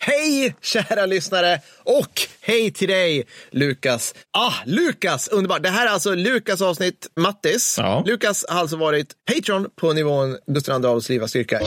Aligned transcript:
Hej 0.00 0.54
kära 0.62 1.06
lyssnare 1.06 1.60
och 1.84 2.20
hej 2.40 2.70
till 2.70 2.88
dig 2.88 3.26
Lukas. 3.50 4.14
Ah, 4.30 4.52
Lukas, 4.66 5.28
underbart. 5.28 5.62
Det 5.62 5.68
här 5.68 5.86
är 5.86 5.90
alltså 5.90 6.14
Lukas 6.14 6.62
avsnitt 6.62 7.06
Mattis. 7.16 7.74
Ja. 7.78 8.02
Lukas 8.06 8.44
har 8.48 8.60
alltså 8.60 8.76
varit 8.76 9.12
Patreon 9.34 9.66
på 9.76 9.92
nivån 9.92 10.38
Gustav 10.46 10.74
II 10.74 10.86
Adolfs 10.86 11.08
liv 11.08 11.22
och 11.22 11.30
styrka 11.30 11.60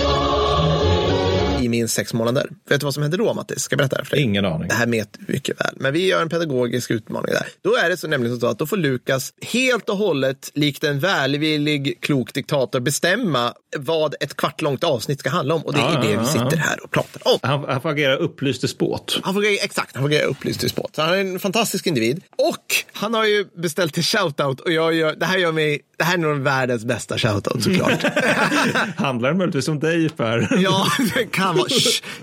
minst 1.71 1.93
sex 1.95 2.13
månader. 2.13 2.49
Vet 2.69 2.79
du 2.79 2.83
vad 2.83 2.93
som 2.93 3.04
hände 3.04 3.17
då 3.17 3.33
Mattis? 3.33 3.61
Ska 3.63 3.73
jag 3.73 3.77
berätta 3.77 3.97
det 3.97 4.05
för 4.05 4.15
dig? 4.15 4.23
Ingen 4.23 4.45
aning. 4.45 4.67
Det 4.67 4.73
här 4.75 4.87
vet 4.87 5.18
du 5.19 5.33
mycket 5.33 5.59
väl. 5.61 5.73
Men 5.75 5.93
vi 5.93 6.07
gör 6.07 6.21
en 6.21 6.29
pedagogisk 6.29 6.91
utmaning 6.91 7.33
där. 7.33 7.47
Då 7.61 7.75
är 7.75 7.89
det 7.89 7.97
så 7.97 8.07
nämligen 8.07 8.39
så 8.39 8.47
att 8.47 8.59
då 8.59 8.65
får 8.65 8.77
Lukas 8.77 9.33
helt 9.41 9.89
och 9.89 9.97
hållet, 9.97 10.51
likt 10.54 10.83
en 10.83 10.99
välvillig, 10.99 11.97
klok 12.01 12.33
diktator, 12.33 12.79
bestämma 12.79 13.54
vad 13.77 14.15
ett 14.19 14.37
kvart 14.37 14.61
långt 14.61 14.83
avsnitt 14.83 15.19
ska 15.19 15.29
handla 15.29 15.55
om. 15.55 15.61
Och 15.61 15.73
det 15.73 15.79
är 15.79 15.93
Ja, 15.93 16.01
det 16.01 16.18
vi 16.18 16.25
sitter 16.25 16.57
här 16.57 16.83
och 16.83 16.91
pratar 16.91 17.33
om. 17.33 17.39
Han, 17.41 17.65
han 17.68 17.82
får 17.82 17.89
agera 17.89 18.15
upplyst 18.15 18.61
despot. 18.61 19.19
Han 19.24 19.33
får 19.33 19.46
exakt, 19.46 19.96
han 19.96 20.04
får 20.04 20.10
greja 20.10 20.25
upplyst 20.25 20.63
i 20.63 20.69
spot. 20.69 20.96
Så 20.96 21.01
han 21.01 21.13
är 21.13 21.18
en 21.18 21.39
fantastisk 21.39 21.88
individ. 21.88 22.21
Och 22.38 22.65
han 22.93 23.13
har 23.13 23.25
ju 23.25 23.46
beställt 23.57 23.93
till 23.93 24.04
shoutout 24.04 24.60
och 24.60 24.71
jag 24.71 24.93
gör, 24.93 25.15
det 25.15 25.25
här 25.25 25.38
gör 25.38 25.51
mig, 25.51 25.82
det 25.97 26.04
här 26.04 26.13
är 26.13 26.18
nog 26.18 26.38
världens 26.38 26.85
bästa 26.85 27.18
shoutout 27.18 27.63
såklart. 27.63 28.04
Handlar 28.96 29.32
det 29.32 29.38
möjligtvis 29.38 29.68
om 29.68 29.79
dig 29.79 30.10
Per? 30.10 30.57
ja, 30.63 30.88
det 31.15 31.25
kan. 31.25 31.61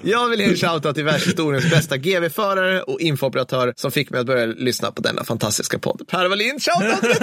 Jag 0.03 0.29
vill 0.29 0.41
ge 0.41 0.47
en 0.47 0.57
shoutout 0.57 0.95
till 0.95 1.05
världshistoriens 1.05 1.71
bästa 1.71 1.97
GV-förare 1.97 2.83
och 2.83 3.01
infooperatör 3.01 3.73
som 3.77 3.91
fick 3.91 4.11
mig 4.11 4.21
att 4.21 4.27
börja 4.27 4.47
lyssna 4.47 4.91
på 4.91 5.03
denna 5.03 5.25
fantastiska 5.25 5.79
podd. 5.79 6.03
Per 6.09 6.29
Wallin, 6.29 6.59
shoutout 6.61 7.01
till 7.01 7.09
dig! 7.09 7.19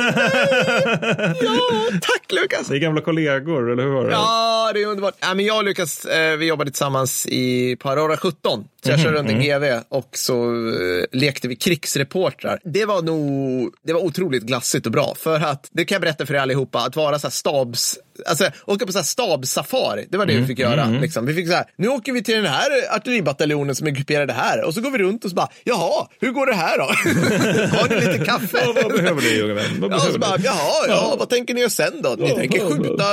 Ja, 1.41 1.59
tack 2.01 2.31
Lukas! 2.31 2.69
Ni 2.69 2.75
är 2.75 2.79
gamla 2.79 3.01
kollegor, 3.01 3.71
eller 3.71 3.83
hur 3.83 3.89
var 3.89 4.05
det? 4.05 4.11
Ja, 4.11 4.71
det 4.73 4.81
är 4.81 4.87
underbart. 4.87 5.15
Ja, 5.19 5.33
men 5.33 5.45
jag 5.45 5.57
och 5.57 5.63
Lukas, 5.63 6.05
eh, 6.05 6.37
vi 6.37 6.45
jobbade 6.45 6.71
tillsammans 6.71 7.25
i, 7.27 7.75
på 7.75 7.89
Aurora 7.89 8.17
17. 8.17 8.63
Så 8.83 8.91
jag 8.91 8.99
körde 8.99 9.17
runt 9.17 9.29
en 9.29 9.41
GV 9.41 9.81
och 9.89 10.09
så 10.11 10.53
eh, 10.69 11.05
lekte 11.11 11.47
vi 11.47 11.55
krigsreportrar. 11.55 12.59
Det 12.63 12.85
var 12.85 13.01
nog, 13.01 13.73
det 13.83 13.93
var 13.93 14.01
otroligt 14.05 14.43
glassigt 14.43 14.85
och 14.85 14.91
bra. 14.91 15.15
För 15.17 15.39
att, 15.39 15.69
det 15.71 15.85
kan 15.85 15.95
jag 15.95 16.01
berätta 16.01 16.25
för 16.25 16.33
er 16.33 16.39
allihopa, 16.39 16.79
att 16.79 16.95
vara 16.95 17.19
så 17.19 17.27
här 17.27 17.31
stabs, 17.31 17.99
alltså 18.25 18.49
åka 18.65 18.85
på 18.85 18.91
så 18.91 18.97
här 18.97 19.03
stabssafari. 19.05 20.05
Det 20.09 20.17
var 20.17 20.25
det 20.25 20.37
vi 20.37 20.47
fick 20.47 20.59
göra. 20.59 20.85
Liksom. 21.01 21.25
Vi 21.25 21.33
fick 21.33 21.47
så 21.47 21.53
här, 21.53 21.65
nu 21.77 21.87
åker 21.87 22.11
vi 22.13 22.23
till 22.23 22.35
den 22.35 22.45
här 22.45 22.95
artilleribataljonen 22.95 23.75
som 23.75 23.87
är 23.87 23.91
grupperade 23.91 24.33
här. 24.33 24.63
Och 24.63 24.73
så 24.73 24.81
går 24.81 24.91
vi 24.91 24.97
runt 24.97 25.23
och 25.23 25.29
så 25.29 25.35
bara, 25.35 25.49
jaha, 25.63 26.07
hur 26.19 26.31
går 26.31 26.45
det 26.45 26.53
här 26.53 26.77
då? 26.77 26.83
Har 27.77 27.89
ni 27.89 27.95
lite 27.95 28.25
kaffe? 28.25 28.65
Vad, 28.65 28.75
vad 28.75 28.91
behöver 28.93 29.21
ni, 29.21 29.41
unge 29.41 29.53
vän? 29.53 29.65
Vad 29.79 29.91
Ja, 29.91 29.97
behöver 29.97 30.19
bara, 30.19 30.35
ni? 30.35 30.43
jaha, 30.45 30.85
ja, 30.87 31.15
vad 31.19 31.29
tänker 31.29 31.53
ni 31.53 31.59
göra 31.59 31.69
sen 31.69 32.01
då? 32.01 32.15
Ni 32.19 32.29
Ja, 32.29 32.35
tänker 32.35 32.59
ja, 32.59 32.69
skjuta, 32.69 33.05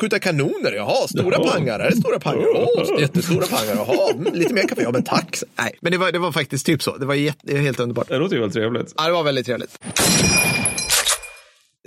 skjuta 0.00 0.18
kanoner? 0.18 0.72
Jaha, 0.72 1.08
stora 1.08 1.36
Ja. 1.40 1.50
pangar? 1.52 1.80
Är 1.80 1.90
det 1.90 1.96
stora 1.96 2.20
pangar? 2.20 2.46
Åh, 2.54 3.00
jättestora 3.00 3.46
pangar. 3.46 3.74
Jaha, 3.76 4.10
mm, 4.14 4.34
lite 4.34 4.54
mer 4.54 4.62
kaffe? 4.68 4.82
Ja, 4.82 4.90
men 4.90 5.04
tack. 5.04 5.36
Nej, 5.58 5.74
men 5.80 5.92
det 5.92 5.98
var, 5.98 6.12
det 6.12 6.18
var 6.18 6.32
faktiskt 6.32 6.66
typ 6.66 6.82
så. 6.82 6.96
Det 6.96 7.06
var, 7.06 7.14
jätte, 7.14 7.56
helt 7.56 7.80
underbart. 7.80 8.08
Det 8.08 8.18
låter 8.18 8.34
ju 8.34 8.40
väldigt 8.40 8.54
trevligt. 8.54 8.92
Ja, 8.96 9.06
det 9.06 9.12
var 9.12 9.22
väldigt 9.22 9.46
trevligt. 9.46 9.78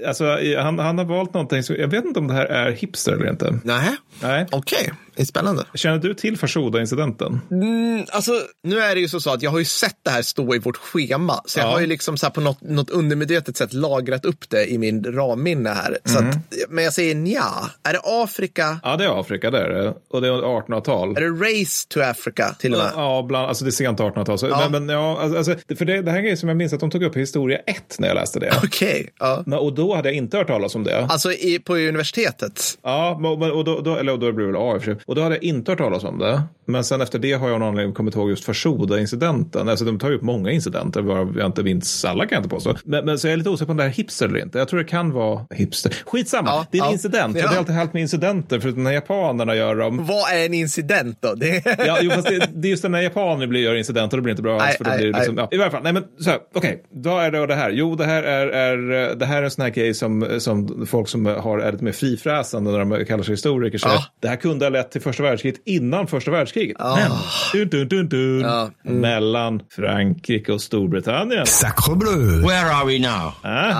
Alltså, 0.07 0.37
han, 0.57 0.79
han 0.79 0.97
har 0.97 1.05
valt 1.05 1.33
någonting, 1.33 1.63
som, 1.63 1.75
jag 1.75 1.87
vet 1.87 2.05
inte 2.05 2.19
om 2.19 2.27
det 2.27 2.33
här 2.33 2.45
är 2.45 2.71
hipster 2.71 3.11
eller 3.13 3.29
inte. 3.29 3.59
Nej, 3.63 3.95
Nej. 4.21 4.45
okej. 4.51 4.91
Det 5.04 5.04
är 5.15 5.25
spännande. 5.25 5.63
Känner 5.73 5.97
du 5.97 6.13
till 6.13 6.37
Fashoda-incidenten? 6.37 7.39
Mm, 7.51 8.05
alltså, 8.11 8.31
nu 8.63 8.79
är 8.79 8.95
det 8.95 9.01
ju 9.01 9.07
så, 9.07 9.19
så 9.19 9.29
att 9.33 9.41
jag 9.41 9.51
har 9.51 9.59
ju 9.59 9.65
sett 9.65 9.97
det 10.03 10.09
här 10.09 10.21
stå 10.21 10.55
i 10.55 10.59
vårt 10.59 10.77
schema. 10.77 11.41
Så 11.45 11.59
jag 11.59 11.67
Ja. 11.67 11.71
har 11.71 11.79
ju 11.79 11.87
liksom 11.87 12.17
så 12.17 12.29
på 12.29 12.41
något, 12.41 12.61
något 12.61 12.89
undermedvetet 12.89 13.57
sätt 13.57 13.73
lagrat 13.73 14.25
upp 14.25 14.49
det 14.49 14.65
i 14.71 14.77
min 14.77 15.03
ramminne 15.03 15.69
här. 15.69 15.97
Så 16.05 16.17
Mm. 16.19 16.29
att, 16.29 16.37
men 16.69 16.83
jag 16.83 16.93
säger 16.93 17.15
nja. 17.15 17.45
Är 17.83 17.93
det 17.93 17.99
Afrika? 18.03 18.79
Ja, 18.83 18.95
det 18.97 19.03
är 19.05 19.19
Afrika, 19.19 19.51
det 19.51 19.59
är 19.59 19.69
det. 19.69 19.93
Och 20.09 20.21
det 20.21 20.27
är 20.27 20.31
1800-tal. 20.31 21.17
Är 21.17 21.21
det 21.21 21.27
Race 21.51 21.87
to 21.89 21.99
Africa 22.01 22.55
till 22.59 22.73
och 22.73 22.79
med? 22.79 22.91
Ja, 22.95 23.25
bland, 23.27 23.47
alltså 23.47 23.63
det 23.65 23.69
är 23.69 23.71
sent 23.71 23.99
1800-tal. 23.99 24.39
Så, 24.39 24.47
Ja. 24.47 24.67
Men, 24.69 24.85
men 24.85 24.95
ja, 24.95 25.19
alltså, 25.21 25.55
för 25.77 25.85
det, 25.85 26.01
det 26.01 26.11
här 26.11 26.17
är 26.17 26.21
en 26.21 26.25
grej 26.25 26.37
som 26.37 26.49
jag 26.49 26.57
minns 26.57 26.73
att 26.73 26.79
de 26.79 26.91
tog 26.91 27.03
upp 27.03 27.15
i 27.17 27.19
historia 27.19 27.57
1 27.57 27.95
när 27.99 28.07
jag 28.07 28.15
läste 28.15 28.39
det. 28.39 28.53
Okej, 28.63 29.09
ja. 29.19 29.43
Nå, 29.45 29.57
Och 29.57 29.73
då 29.75 29.95
hade 29.95 30.09
jag 30.09 30.15
inte 30.15 30.37
hört 30.37 30.47
talas 30.47 30.75
om 30.75 30.83
det. 30.83 31.05
Alltså 31.09 31.31
i, 31.31 31.59
på 31.59 31.75
universitetet? 31.75 32.61
Ja, 32.83 33.17
men- 33.21 33.51
och 33.51 33.63
då, 33.65 33.79
då, 33.81 33.95
eller 33.95 34.17
då 34.17 34.31
blir 34.31 34.45
det 34.45 34.51
väl 34.51 34.61
A 34.61 34.73
i 34.75 34.77
och 34.77 34.83
för 34.83 34.91
sig. 34.95 35.01
Och 35.07 35.15
då 35.15 35.21
hade 35.21 35.35
jag 35.35 35.43
inte 35.43 35.71
hört 35.71 35.79
talas 35.79 36.03
om 36.03 36.19
det. 36.19 36.41
Men 36.67 36.83
sen 36.83 37.01
efter 37.01 37.19
det 37.19 37.33
har 37.33 37.49
jag 37.49 37.59
någon 37.59 37.69
anledning 37.69 37.93
kommit 37.95 38.15
ihåg 38.15 38.29
just 38.29 38.45
Fashoda-incidenten. 38.45 39.69
Alltså 39.69 39.85
de 39.85 39.99
tar 39.99 40.09
ju 40.09 40.15
upp 40.15 40.21
många 40.21 40.51
incidenter, 40.51 41.01
varav 41.01 41.37
jag 41.37 41.45
inte 41.45 41.63
minns 41.63 42.05
alla 42.05 42.25
kan 42.25 42.35
jag 42.35 42.39
inte 42.39 42.49
påstå. 42.49 42.75
Men, 42.83 43.05
men 43.05 43.19
så 43.19 43.27
jag 43.27 43.33
är 43.33 43.37
lite 43.37 43.49
osäker 43.49 43.65
på 43.65 43.71
om 43.71 43.77
det 43.77 43.83
är 43.83 43.89
hipster 43.89 44.25
eller 44.27 44.39
inte. 44.39 44.57
Jag 44.57 44.67
tror 44.67 44.79
det 44.79 44.85
kan 44.85 45.11
vara 45.11 45.45
hipster. 45.51 45.95
Skitsamma, 46.05 46.49
Ja, 46.49 46.65
det 46.71 46.77
är 46.77 46.81
en 46.81 46.87
ja. 46.87 46.93
incident. 46.93 47.37
Ja. 47.37 47.47
Det 47.47 47.55
är 47.55 47.57
alltid 47.57 47.75
härligt 47.75 47.93
med 47.93 48.01
incidenter, 48.01 48.59
för 48.59 48.71
när 48.71 48.91
japanerna 48.91 49.55
gör 49.55 49.75
dem. 49.75 50.05
Vad 50.05 50.33
är 50.33 50.45
en 50.45 50.53
incident 50.53 51.17
då? 51.21 51.33
Det... 51.33 51.63
Ja, 51.87 51.97
jo, 52.01 52.11
fast 52.11 52.27
det, 52.27 52.49
det 52.53 52.67
är 52.67 52.69
just 52.69 52.83
när 52.83 53.01
japaner 53.01 53.47
blir, 53.47 53.61
gör 53.61 53.75
incidenter, 53.75 54.17
då 54.17 54.23
blir 54.23 54.31
det 54.31 54.33
inte 54.33 54.43
bra 54.43 54.61
alls. 54.61 54.77
För 54.77 54.83
då 54.83 54.91
blir 54.97 55.11
det 55.11 55.17
liksom, 55.17 55.37
ja, 55.37 55.47
I 55.51 55.57
varje 55.57 55.71
fall, 55.71 55.83
nej 55.83 55.93
men 55.93 56.03
så 56.19 56.29
här, 56.29 56.39
okej, 56.55 56.83
då 56.91 57.17
är 57.17 57.31
det 57.31 57.39
och 57.39 57.47
det 57.47 57.55
här. 57.55 57.71
Jo, 57.71 57.95
det 57.95 58.05
här 58.05 58.23
är, 58.23 58.47
är, 58.47 59.15
det 59.15 59.25
här 59.25 59.37
är 59.37 59.43
en 59.43 59.51
sån 59.51 59.61
här 59.61 59.69
grej 59.69 59.93
som, 59.93 60.39
som 60.39 60.85
folk 60.87 61.07
som 61.07 61.25
har, 61.25 61.59
är 61.59 61.71
lite 61.71 61.83
mer 61.83 61.91
frifräsande 61.91 62.71
när 62.71 62.79
de 62.79 63.05
kallar 63.05 63.23
sig 63.23 63.33
historiker 63.33 63.77
säger. 63.77 64.05
Det 64.19 64.27
här 64.27 64.35
kunde 64.35 64.65
ha 64.65 64.69
lett 64.69 64.94
till 64.95 65.01
första 65.01 65.23
världskriget 65.23 65.61
innan 65.65 66.07
första 66.07 66.31
världskriget. 66.31 66.77
Men, 66.79 67.11
dun, 67.53 67.69
dun, 67.69 67.87
dun, 67.87 68.09
dun, 68.09 68.41
Ja, 68.41 68.71
mellan 68.83 69.61
Frankrike 69.75 70.51
och 70.51 70.61
Storbritannien. 70.61 71.45
Sacre 71.45 71.95
bleu. 71.95 72.41
Where 72.41 72.71
are 72.71 72.85
we 72.85 72.99
now? 72.99 73.31
Ah, 73.41 73.71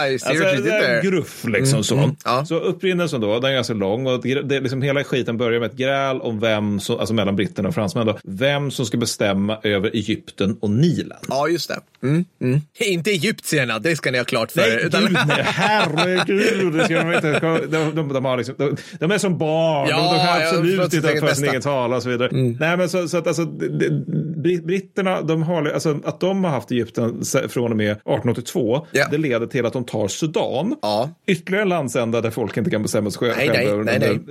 Ah, 0.00 0.06
you 0.06 0.12
Alltså, 0.12 0.32
det 0.62 0.70
är 0.70 1.02
gruff 1.02 1.44
liksom 1.44 1.84
så. 1.84 2.10
ja. 2.24 2.44
Så 2.46 2.54
upprinnelsen 2.58 3.20
då, 3.20 3.40
den 3.40 3.50
är 3.50 3.54
ganska 3.54 3.74
lång 3.74 4.06
och 4.06 4.22
det, 4.22 4.42
det, 4.42 4.60
liksom 4.60 4.82
hela 4.82 5.04
skiten 5.04 5.36
börjar 5.36 5.60
med 5.60 5.70
ett 5.70 5.76
gräl 5.76 6.20
om 6.20 6.40
vem, 6.40 6.80
som, 6.80 6.98
alltså 6.98 7.14
mellan 7.14 7.36
britterna 7.36 7.68
och 7.68 7.74
fransmännen 7.74 8.06
då, 8.14 8.18
vem 8.24 8.70
som 8.70 8.86
ska 8.86 8.96
bestämma 8.98 9.58
över 9.62 9.90
Egypten 9.94 10.56
och 10.60 10.70
Nilen. 10.70 11.18
Ja, 11.28 11.48
just 11.48 11.68
det. 11.68 12.06
Mm, 12.06 12.24
mm. 12.42 12.60
Inte 12.80 13.10
egyptierna, 13.10 13.78
det 13.78 13.96
ska 13.96 14.10
ni 14.10 14.18
ha 14.18 14.24
klart 14.24 14.52
för 14.52 14.60
Nej, 14.60 14.72
er. 14.72 14.78
Utan... 14.86 15.00
gud, 15.02 15.18
nej, 15.26 15.42
herregud, 15.46 16.72
det 16.72 16.84
ska 16.84 16.94
de 17.02 17.12
inte. 17.14 17.40
De, 17.70 17.94
de, 17.94 18.12
de, 18.12 18.24
har 18.24 18.36
liksom, 18.36 18.54
de, 18.58 18.76
de 18.98 19.10
är 19.10 19.18
som 19.18 19.38
barn, 19.38 19.88
Ja, 19.90 19.96
de, 19.96 20.02
de 20.16 20.23
kan 20.26 20.42
absolut 20.42 20.94
inte 20.94 21.08
eget 21.10 21.20
för 21.20 21.34
sin 21.34 21.48
egen 21.48 21.62
tala 21.62 21.96
och 21.96 22.02
så 22.02 22.08
vidare. 22.08 22.28
Nej, 22.32 22.76
men 22.76 22.88
så, 22.88 23.08
så 23.08 23.16
att 23.18 23.26
alltså, 23.26 23.44
det- 23.44 24.64
britterna, 24.64 25.22
de 25.22 25.42
har, 25.42 25.64
alltså, 25.66 25.98
att 26.04 26.20
de 26.20 26.44
har 26.44 26.50
haft 26.50 26.70
Egypten 26.70 27.22
från 27.48 27.70
och 27.70 27.76
med 27.76 27.90
1882, 27.90 28.86
Ja. 28.92 29.06
det 29.10 29.18
leder 29.18 29.46
till 29.46 29.66
att 29.66 29.72
de 29.72 29.84
tar 29.84 30.08
Sudan. 30.08 30.76
Ja. 30.82 31.10
Ytterligare 31.26 31.62
en 31.62 31.68
landsända 31.68 32.20
där 32.20 32.30
folk 32.30 32.56
inte 32.56 32.70
kan 32.70 32.82
bestämma 32.82 33.10
sig 33.10 33.18
själva 33.34 33.62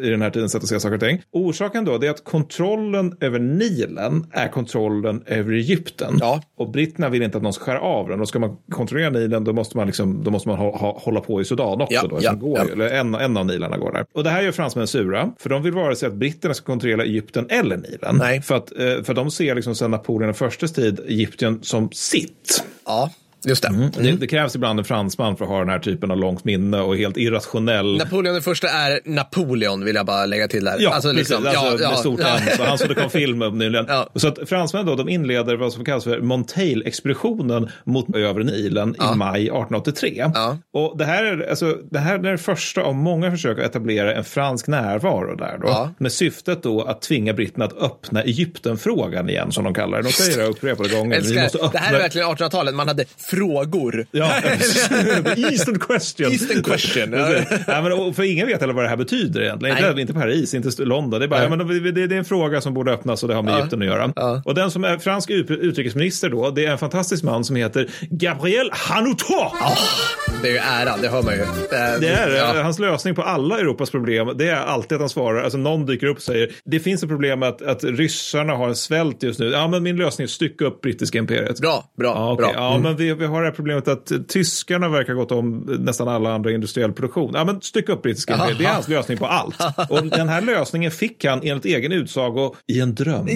i 0.03 0.09
den 0.09 0.21
här 0.21 0.29
tiden 0.29 0.49
sätt 0.49 0.63
att 0.63 0.69
se 0.69 0.79
saker 0.79 0.95
och 0.95 0.99
ting. 1.01 1.21
Orsaken 1.31 1.85
då 1.85 2.03
är 2.03 2.09
att 2.09 2.23
kontrollen 2.23 3.17
över 3.19 3.39
Nilen 3.39 4.25
är 4.31 4.47
kontrollen 4.47 5.23
över 5.25 5.53
Egypten. 5.53 6.17
Ja. 6.19 6.41
Och 6.63 6.69
britterna 6.69 7.09
vill 7.09 7.21
inte 7.21 7.37
att 7.37 7.43
någon 7.43 7.53
ska 7.53 7.63
skära 7.65 7.79
av 7.79 8.09
den. 8.09 8.21
Och 8.21 8.27
ska 8.27 8.39
man 8.39 8.57
kontrollera 8.71 9.09
Nilen 9.09 9.43
då 9.43 9.53
måste 9.53 9.77
man, 9.77 9.87
liksom, 9.87 10.23
då 10.23 10.31
måste 10.31 10.49
man 10.49 10.57
ha, 10.57 10.77
ha, 10.77 10.99
hålla 10.99 11.19
på 11.19 11.41
i 11.41 11.45
Sudan 11.45 11.81
också. 11.81 11.93
Ja, 11.95 12.07
då, 12.07 12.17
ja, 12.21 12.33
går, 12.33 12.57
ja. 12.57 12.65
eller 12.71 12.89
en, 12.89 13.15
en 13.15 13.37
av 13.37 13.45
Nilarna 13.45 13.77
går 13.77 13.91
där. 13.91 14.05
Och 14.13 14.23
det 14.23 14.29
här 14.29 14.41
gör 14.41 14.51
fransmännen 14.51 14.87
sura. 14.87 15.31
För 15.39 15.49
de 15.49 15.63
vill 15.63 15.73
vare 15.73 15.95
sig 15.95 16.07
att 16.07 16.13
britterna 16.13 16.53
ska 16.53 16.65
kontrollera 16.65 17.03
Egypten 17.03 17.45
eller 17.49 17.77
Nilen. 17.77 18.15
Nej. 18.17 18.41
För, 18.41 18.55
att, 18.55 18.71
eh, 18.71 19.03
för 19.03 19.13
de 19.13 19.31
ser 19.31 19.55
liksom 19.55 19.75
sedan 19.75 19.91
Napoleon 19.91 20.27
den 20.27 20.33
förstes 20.33 20.73
tid 20.73 20.99
Egypten 21.07 21.59
som 21.63 21.91
sitt. 21.91 22.65
Ja, 22.85 23.09
just 23.45 23.63
det. 23.63 23.69
Mm. 23.69 23.91
Det, 23.97 24.11
det 24.11 24.27
krävs 24.27 24.55
ibland 24.55 24.79
en 24.79 24.85
fransman 24.85 25.37
för 25.37 25.45
att 25.45 25.51
ha 25.51 25.59
den 25.59 25.69
här 25.69 25.79
typen 25.79 26.11
av 26.11 26.17
långt 26.17 26.43
minne 26.43 26.79
och 26.79 26.97
helt 26.97 27.17
irrationell 27.17 27.97
Napoleon 27.97 28.33
den 28.33 28.43
första 28.43 28.69
är 28.69 28.99
Napoleon, 29.05 29.85
vill 29.85 29.95
jag 29.95 30.05
bara 30.05 30.25
lägga 30.25 30.47
till 30.47 30.65
där. 30.65 30.75
Ja, 30.79 30.93
alltså, 30.93 31.09
precis. 31.09 31.29
liksom, 31.29 31.47
alltså, 31.47 31.65
ja, 31.65 31.77
ja, 31.79 31.89
med 31.89 31.99
stort 31.99 32.19
ja. 32.23 32.55
Så 32.57 32.63
han 32.63 32.77
som 32.77 32.87
det 32.87 32.95
kom 32.95 33.09
film 33.09 33.41
om 33.41 33.57
nyligen. 33.57 33.85
Ja. 33.87 34.09
Så 34.15 34.27
att 34.27 34.49
fransmännen 34.49 34.87
då, 34.87 34.95
de 34.95 35.09
inleder 35.09 35.55
vad 35.55 35.73
som 35.73 35.85
kallas 35.85 36.03
för 36.03 36.21
Monteil-expeditionen 36.21 37.69
mot 37.83 38.15
övre 38.15 38.43
Nilen 38.43 38.95
i 38.95 39.15
maj 39.15 39.41
1883. 39.41 40.31
Ja. 40.33 40.57
Och 40.73 40.97
det 40.97 41.05
här, 41.05 41.23
är, 41.23 41.49
alltså, 41.49 41.77
det 41.91 41.99
här 41.99 42.19
är 42.19 42.31
det 42.31 42.37
första 42.37 42.81
av 42.81 42.95
många 42.95 43.31
försök 43.31 43.59
att 43.59 43.65
etablera 43.65 44.15
en 44.15 44.23
fransk 44.23 44.67
närvaro 44.67 45.35
där 45.35 45.57
då. 45.61 45.67
Ja. 45.67 45.93
Med 45.97 46.11
syftet 46.11 46.63
då 46.63 46.81
att 46.81 47.01
tvinga 47.01 47.33
britterna 47.33 47.65
att 47.65 47.77
öppna 47.77 48.23
Egypten-frågan 48.23 49.29
igen, 49.29 49.51
som 49.51 49.63
de 49.63 49.73
kallar 49.73 49.97
det. 49.97 50.03
De 50.03 50.13
säger 50.13 50.37
det 50.37 50.45
upprepade 50.45 50.89
gånger. 50.89 51.15
Vi 51.15 51.21
måste 51.21 51.39
Älskar, 51.39 51.59
öppna... 51.59 51.79
det 51.79 51.85
här 51.85 51.93
är 51.93 51.99
verkligen 51.99 52.27
1800-talet. 52.27 52.75
Man 52.75 52.87
hade 52.87 53.05
frågor. 53.35 54.05
Ja, 54.11 54.31
Eastern 55.37 55.79
question. 55.79 56.31
Eastern 56.31 56.63
question. 56.63 57.13
ja, 57.67 57.81
men, 57.81 58.13
för 58.13 58.23
ingen 58.23 58.47
vet 58.47 58.61
heller 58.61 58.73
vad 58.73 58.85
det 58.85 58.89
här 58.89 58.97
betyder 58.97 59.41
egentligen. 59.41 59.75
Nej. 59.79 59.89
Inte, 59.89 60.01
inte 60.01 60.13
Paris, 60.13 60.53
inte 60.53 60.83
London. 60.83 61.19
Det 61.19 61.25
är, 61.25 61.27
bara, 61.27 61.43
ja, 61.43 61.49
men, 61.55 61.67
det, 61.93 62.07
det 62.07 62.15
är 62.15 62.19
en 62.19 62.25
fråga 62.25 62.61
som 62.61 62.73
borde 62.73 62.91
öppnas 62.91 63.23
och 63.23 63.29
det 63.29 63.35
har 63.35 63.43
med 63.43 63.55
Egypten 63.57 63.79
att 63.81 63.87
göra. 63.87 64.13
Ja. 64.15 64.41
Och 64.45 64.55
den 64.55 64.71
som 64.71 64.83
är 64.83 64.97
fransk 64.97 65.29
ut- 65.29 65.51
utrikesminister 65.51 66.29
då, 66.29 66.49
det 66.49 66.65
är 66.65 66.71
en 66.71 66.77
fantastisk 66.77 67.23
man 67.23 67.43
som 67.43 67.55
heter 67.55 67.89
Gabriel 68.09 68.69
Hanoutot. 68.73 69.53
Det 70.41 70.47
är 70.49 70.51
ju 70.51 70.57
ära, 70.57 70.97
det 71.01 71.07
hör 71.07 71.21
man 71.23 71.33
ju. 71.33 71.45
Det 71.99 72.07
är 72.07 72.29
Ja. 72.55 72.63
Hans 72.63 72.79
lösning 72.79 73.15
på 73.15 73.21
alla 73.21 73.59
Europas 73.59 73.89
problem, 73.89 74.31
det 74.37 74.47
är 74.49 74.55
alltid 74.55 74.95
att 74.95 75.01
han 75.01 75.09
svarar, 75.09 75.43
alltså 75.43 75.57
någon 75.57 75.85
dyker 75.85 76.07
upp 76.07 76.17
och 76.17 76.23
säger, 76.23 76.49
det 76.65 76.79
finns 76.79 77.03
ett 77.03 77.09
problem 77.09 77.39
med 77.39 77.49
att, 77.49 77.61
att 77.61 77.83
ryssarna 77.83 78.53
har 78.53 78.67
en 78.69 78.75
svält 78.75 79.23
just 79.23 79.39
nu. 79.39 79.45
Ja, 79.49 79.67
men 79.67 79.83
min 79.83 79.95
lösning 79.97 80.23
är 80.23 80.27
att 80.27 80.31
stycka 80.31 80.65
upp 80.65 80.81
brittiska 80.81 81.17
imperiet. 81.17 81.59
Bra, 81.59 81.83
bra, 81.97 82.07
Ja, 82.15 82.31
okej. 82.31 82.43
bra. 82.43 82.53
ja 82.55 82.77
men 82.83 82.95
vi, 82.95 83.13
vi 83.23 83.27
har 83.27 83.41
det 83.41 83.47
här 83.47 83.55
problemet 83.55 83.87
att 83.87 84.11
tyskarna 84.27 84.89
verkar 84.89 85.13
gått 85.13 85.31
om 85.31 85.77
nästan 85.79 86.07
alla 86.07 86.33
andra 86.33 86.51
industriell 86.51 86.91
produktion. 86.91 87.31
Ja, 87.33 87.45
men 87.45 87.61
stycka 87.61 87.91
upp 87.91 88.01
brittiska 88.01 88.33
imperiet, 88.33 88.57
det 88.57 88.65
är 88.65 88.73
hans 88.73 88.87
lösning 88.87 89.17
på 89.17 89.25
allt. 89.25 89.55
Och 89.89 90.03
den 90.05 90.29
här 90.29 90.41
lösningen 90.41 90.91
fick 90.91 91.25
han 91.25 91.39
enligt 91.43 91.65
egen 91.65 91.91
utsago 91.91 92.55
i 92.67 92.79
en 92.79 92.95
dröm. 92.95 93.27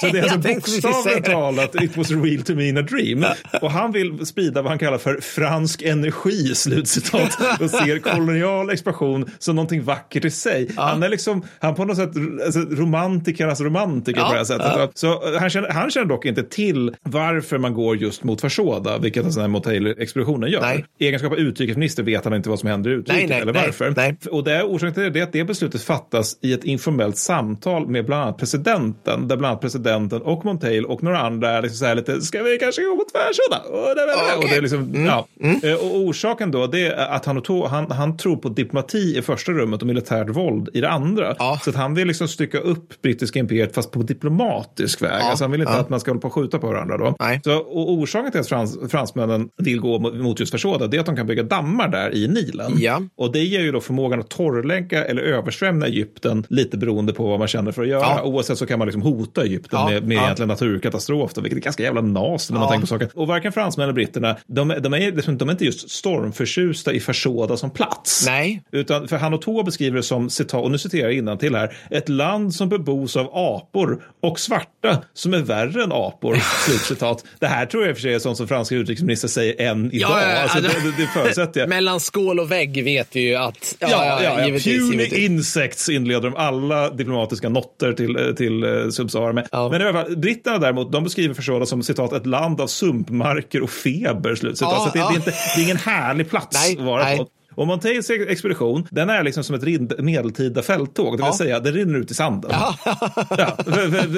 Så 0.00 0.06
det 0.06 0.18
är 0.18 0.22
alltså 0.22 0.38
bokstavligt 0.38 1.26
talat, 1.26 1.82
it 1.82 1.96
was 1.96 2.10
real 2.10 2.42
to 2.42 2.54
me 2.54 2.68
in 2.68 2.78
a 2.78 2.82
dream. 2.82 3.24
Och 3.62 3.70
han 3.70 3.92
vill 3.92 4.26
sprida 4.26 4.62
vad 4.62 4.70
han 4.70 4.78
kallar 4.78 4.98
för 4.98 5.20
fransk 5.20 5.82
energi, 5.82 6.54
slutcitat, 6.54 7.38
och 7.60 7.70
ser 7.70 7.98
kolonial 7.98 8.70
expansion 8.70 9.30
som 9.38 9.56
någonting 9.56 9.82
vackert 9.82 10.24
i 10.24 10.30
sig. 10.30 10.70
Han 10.76 11.02
är 11.02 11.08
liksom, 11.08 11.42
han 11.60 11.74
på 11.74 11.84
något 11.84 11.96
sätt 11.96 12.10
alltså, 12.44 12.60
romantikernas 12.60 13.60
romantiker 13.60 14.20
på 14.20 14.26
Ja, 14.26 14.32
det 14.32 14.38
här 14.38 14.44
sättet. 14.44 14.98
Så 14.98 15.32
eh, 15.34 15.40
han 15.40 15.50
känner, 15.50 15.68
han 15.68 15.90
känner 15.90 16.06
dock 16.06 16.24
inte 16.24 16.42
till 16.42 16.94
varför 17.02 17.58
man 17.58 17.74
går 17.74 17.96
just 17.96 18.24
mot 18.24 18.40
Fashoda, 18.40 18.98
vilket 18.98 19.17
en 19.26 19.32
sån 19.32 19.40
här 19.40 19.48
Motail-expeditionen 19.48 20.50
gör. 20.50 20.60
Nej. 20.60 20.84
I 20.98 21.06
egenskap 21.06 21.32
av 21.32 21.38
utrikesminister 21.38 22.02
vet 22.02 22.24
han 22.24 22.34
inte 22.34 22.48
vad 22.48 22.58
som 22.58 22.68
händer 22.68 22.90
i 22.90 23.02
Nej, 23.06 23.26
nej, 23.28 23.40
eller 23.40 23.52
nej, 23.52 23.62
varför. 23.66 23.94
nej. 23.96 24.16
Och 24.30 24.44
det 24.44 24.62
orsaken 24.62 24.94
till 24.94 25.12
det 25.12 25.18
är 25.20 25.22
att 25.22 25.32
det 25.32 25.44
beslutet 25.44 25.82
fattas 25.82 26.38
i 26.42 26.52
ett 26.52 26.64
informellt 26.64 27.16
samtal 27.16 27.86
med 27.88 28.04
bland 28.06 28.22
annat 28.22 28.38
presidenten, 28.38 29.28
där 29.28 29.36
bland 29.36 29.50
annat 29.50 29.60
presidenten 29.60 30.22
och 30.22 30.44
Montail 30.44 30.84
och 30.84 31.02
några 31.02 31.18
andra 31.18 31.50
är 31.50 31.62
liksom 31.62 31.76
så 31.78 31.84
här 31.86 31.94
lite, 31.94 32.20
ska 32.20 32.42
vi 32.42 32.58
kanske 32.58 32.82
gå 32.82 32.94
mot 32.96 33.12
Fashoda? 33.12 33.78
Och 33.78 33.90
Okej. 33.90 34.36
och 34.38 34.44
det 34.50 34.56
är 34.56 34.60
liksom, 34.62 35.06
ja. 35.06 35.26
Eh, 35.62 35.74
Och 35.74 35.96
orsaken 35.96 36.50
då, 36.50 36.66
det 36.66 36.86
är 36.86 37.06
att 37.06 37.24
han, 37.24 37.42
han, 37.68 37.90
han 37.90 38.16
tror 38.16 38.36
på 38.36 38.48
diplomati 38.48 39.18
i 39.18 39.22
första 39.22 39.52
rummet 39.52 39.80
och 39.82 39.86
militärt 39.86 40.28
våld 40.28 40.68
i 40.74 40.80
det 40.80 40.90
andra. 40.90 41.34
Ja. 41.38 41.60
Så 41.64 41.70
att 41.70 41.76
han 41.76 41.94
vill 41.94 42.06
liksom 42.08 42.28
stycka 42.28 42.58
upp 42.58 43.02
brittiska 43.02 43.38
imperiet 43.38 43.74
fast 43.74 43.90
på 43.90 44.02
diplomatisk 44.02 45.02
väg. 45.02 45.10
Ja, 45.20 45.30
Alltså 45.30 45.44
han 45.44 45.50
vill 45.52 45.60
inte 45.60 45.72
ja. 45.72 45.78
att 45.78 45.88
man 45.90 46.00
ska 46.00 46.10
hålla 46.10 46.20
på 46.20 46.26
och 46.28 46.34
skjuta 46.34 46.58
på 46.58 46.66
varandra 46.66 46.96
då. 46.98 47.16
Nej. 47.20 47.40
Så, 47.44 47.56
och 47.58 47.92
orsaken 47.92 48.30
till 48.32 48.40
att 48.40 48.48
frans, 48.48 48.78
fransmännen 49.12 49.48
vill 49.56 49.80
gå 49.80 49.98
mot, 49.98 50.40
just 50.40 50.52
Fashoda, 50.52 50.86
det 50.86 50.96
är 50.96 51.00
att 51.00 51.06
de 51.06 51.16
kan 51.16 51.26
bygga 51.26 51.42
dammar 51.42 51.88
där 51.88 52.14
i 52.14 52.28
Nilen. 52.28 52.72
Ja. 52.76 53.02
Och 53.16 53.32
det 53.32 53.44
ger 53.44 53.60
ju 53.60 53.72
då 53.72 53.80
förmågan 53.80 54.20
att 54.20 54.28
torrlägga 54.30 55.04
eller 55.04 55.22
översvämma 55.22 55.86
Egypten 55.86 56.46
lite 56.48 56.76
beroende 56.76 57.12
på 57.12 57.26
vad 57.28 57.38
man 57.38 57.48
känner 57.48 57.72
för 57.72 57.82
att 57.82 57.88
göra. 57.88 58.00
Ja. 58.00 58.22
Oavsett 58.22 58.58
så 58.58 58.66
kan 58.66 58.78
man 58.78 58.88
liksom 58.88 59.02
hota 59.02 59.42
Egypten 59.42 59.78
Ja, 59.80 59.90
med, 59.90 60.04
med 60.08 60.16
ja. 60.16 60.22
egentligen 60.24 60.48
naturkatastrof, 60.48 61.34
då, 61.34 61.40
vilket 61.40 61.58
är 61.58 61.62
ganska 61.62 61.82
jävla 61.82 62.00
nas 62.00 62.50
när 62.50 62.58
man 62.58 62.66
Ja. 62.66 62.70
tänker 62.70 62.80
på 62.80 62.86
saken. 62.86 63.08
Och 63.14 63.26
varken 63.26 63.52
fransmän 63.52 63.84
eller 63.84 63.94
britterna, 63.94 64.36
de, 64.46 64.68
de, 64.80 64.94
är, 64.94 65.12
liksom- 65.12 65.38
de 65.38 65.48
är 65.48 65.52
inte 65.52 65.64
just 65.64 65.90
stormförtjusta 65.90 66.92
i 66.92 67.00
Fashoda 67.00 67.56
som 67.56 67.70
plats. 67.70 68.24
Nej. 68.26 68.62
Utan 68.72 69.08
för 69.08 69.16
Hanoto 69.16 69.62
beskriver 69.62 69.96
det 69.96 70.02
som, 70.02 70.30
citat, 70.30 70.64
och 70.64 70.70
nu 70.70 70.78
citerar 70.78 71.10
jag 71.10 71.40
till 71.40 71.54
här, 71.54 71.76
ett 71.90 72.08
land 72.08 72.54
som 72.54 72.68
bebos 72.68 73.16
av 73.16 73.28
apor 73.32 74.02
och 74.22 74.40
svarta 74.40 75.02
som 75.14 75.34
är 75.34 75.38
värre 75.38 75.82
än 75.84 75.92
apor. 75.92 76.34
Slutcitat. 76.66 77.24
Det 77.40 77.46
här 77.46 77.66
tror 77.66 77.82
jag 77.82 77.90
i 77.90 77.92
och 77.92 77.96
för 77.96 78.02
sig 78.02 78.14
är 78.14 78.18
sånt 78.18 78.36
som 78.36 78.48
franska 78.48 78.74
utrikesminister 78.88 79.28
säger 79.28 79.60
än 79.60 79.92
idag. 79.92 80.10
Ja, 80.10 80.22
ja, 80.22 80.42
alltså, 80.42 80.58
ja, 80.58 80.62
det, 80.62 81.02
det, 81.02 81.06
förutsätter 81.14 81.60
jag. 81.60 81.68
Mellan 81.68 82.00
skål 82.00 82.40
och 82.40 82.50
vägg 82.50 82.84
vet 82.84 83.16
vi 83.16 83.20
ju 83.20 83.34
att... 83.34 83.76
Ja, 83.78 83.88
ja, 83.90 84.22
ja, 84.22 84.46
givetvis, 84.46 84.78
Puny 84.78 84.90
givetvis. 84.90 85.18
insects 85.18 85.88
inleder 85.88 86.30
de 86.30 86.36
alla 86.36 86.90
diplomatiska 86.90 87.48
noter 87.48 87.92
till, 87.92 88.34
till 88.36 88.64
uh, 88.64 88.90
Subsahara 88.90 89.32
med. 89.32 89.48
Ja. 89.52 89.68
Men 89.68 89.82
i 89.82 89.84
alla 89.84 90.04
fall, 90.04 90.16
britterna 90.16 90.58
däremot, 90.58 90.92
de 90.92 91.04
beskriver 91.04 91.34
Fashoda 91.34 91.66
som 91.66 91.82
citat 91.82 92.12
ett 92.12 92.26
land 92.26 92.60
av 92.60 92.66
sumpmarker 92.66 93.62
och 93.62 93.70
feber. 93.70 94.34
Slutcitat. 94.34 94.72
Ja, 94.72 94.80
så 94.80 94.86
att 94.86 94.92
det, 94.92 94.98
ja. 94.98 95.08
det, 95.08 95.14
är 95.14 95.16
inte, 95.16 95.30
det 95.30 95.60
är 95.60 95.64
ingen 95.64 95.76
härlig 95.76 96.30
plats 96.30 96.66
Nej, 96.66 96.78
att 96.78 96.84
vara 96.84 97.04
nej. 97.04 97.18
på. 97.18 97.28
Och 97.58 97.66
Montails 97.66 98.10
expedition, 98.10 98.86
den 98.90 99.10
är 99.10 99.22
liksom 99.22 99.44
som 99.44 99.54
ett 99.54 99.98
medeltida 99.98 100.62
fälttåg, 100.62 101.12
det 101.18 101.22
vill 101.22 101.26
Ja. 101.26 101.38
säga 101.38 101.60
det 101.60 101.70
rinner 101.70 101.98
ut 101.98 102.10
i 102.10 102.14
sanden. 102.14 102.50
Ja, 102.54 102.74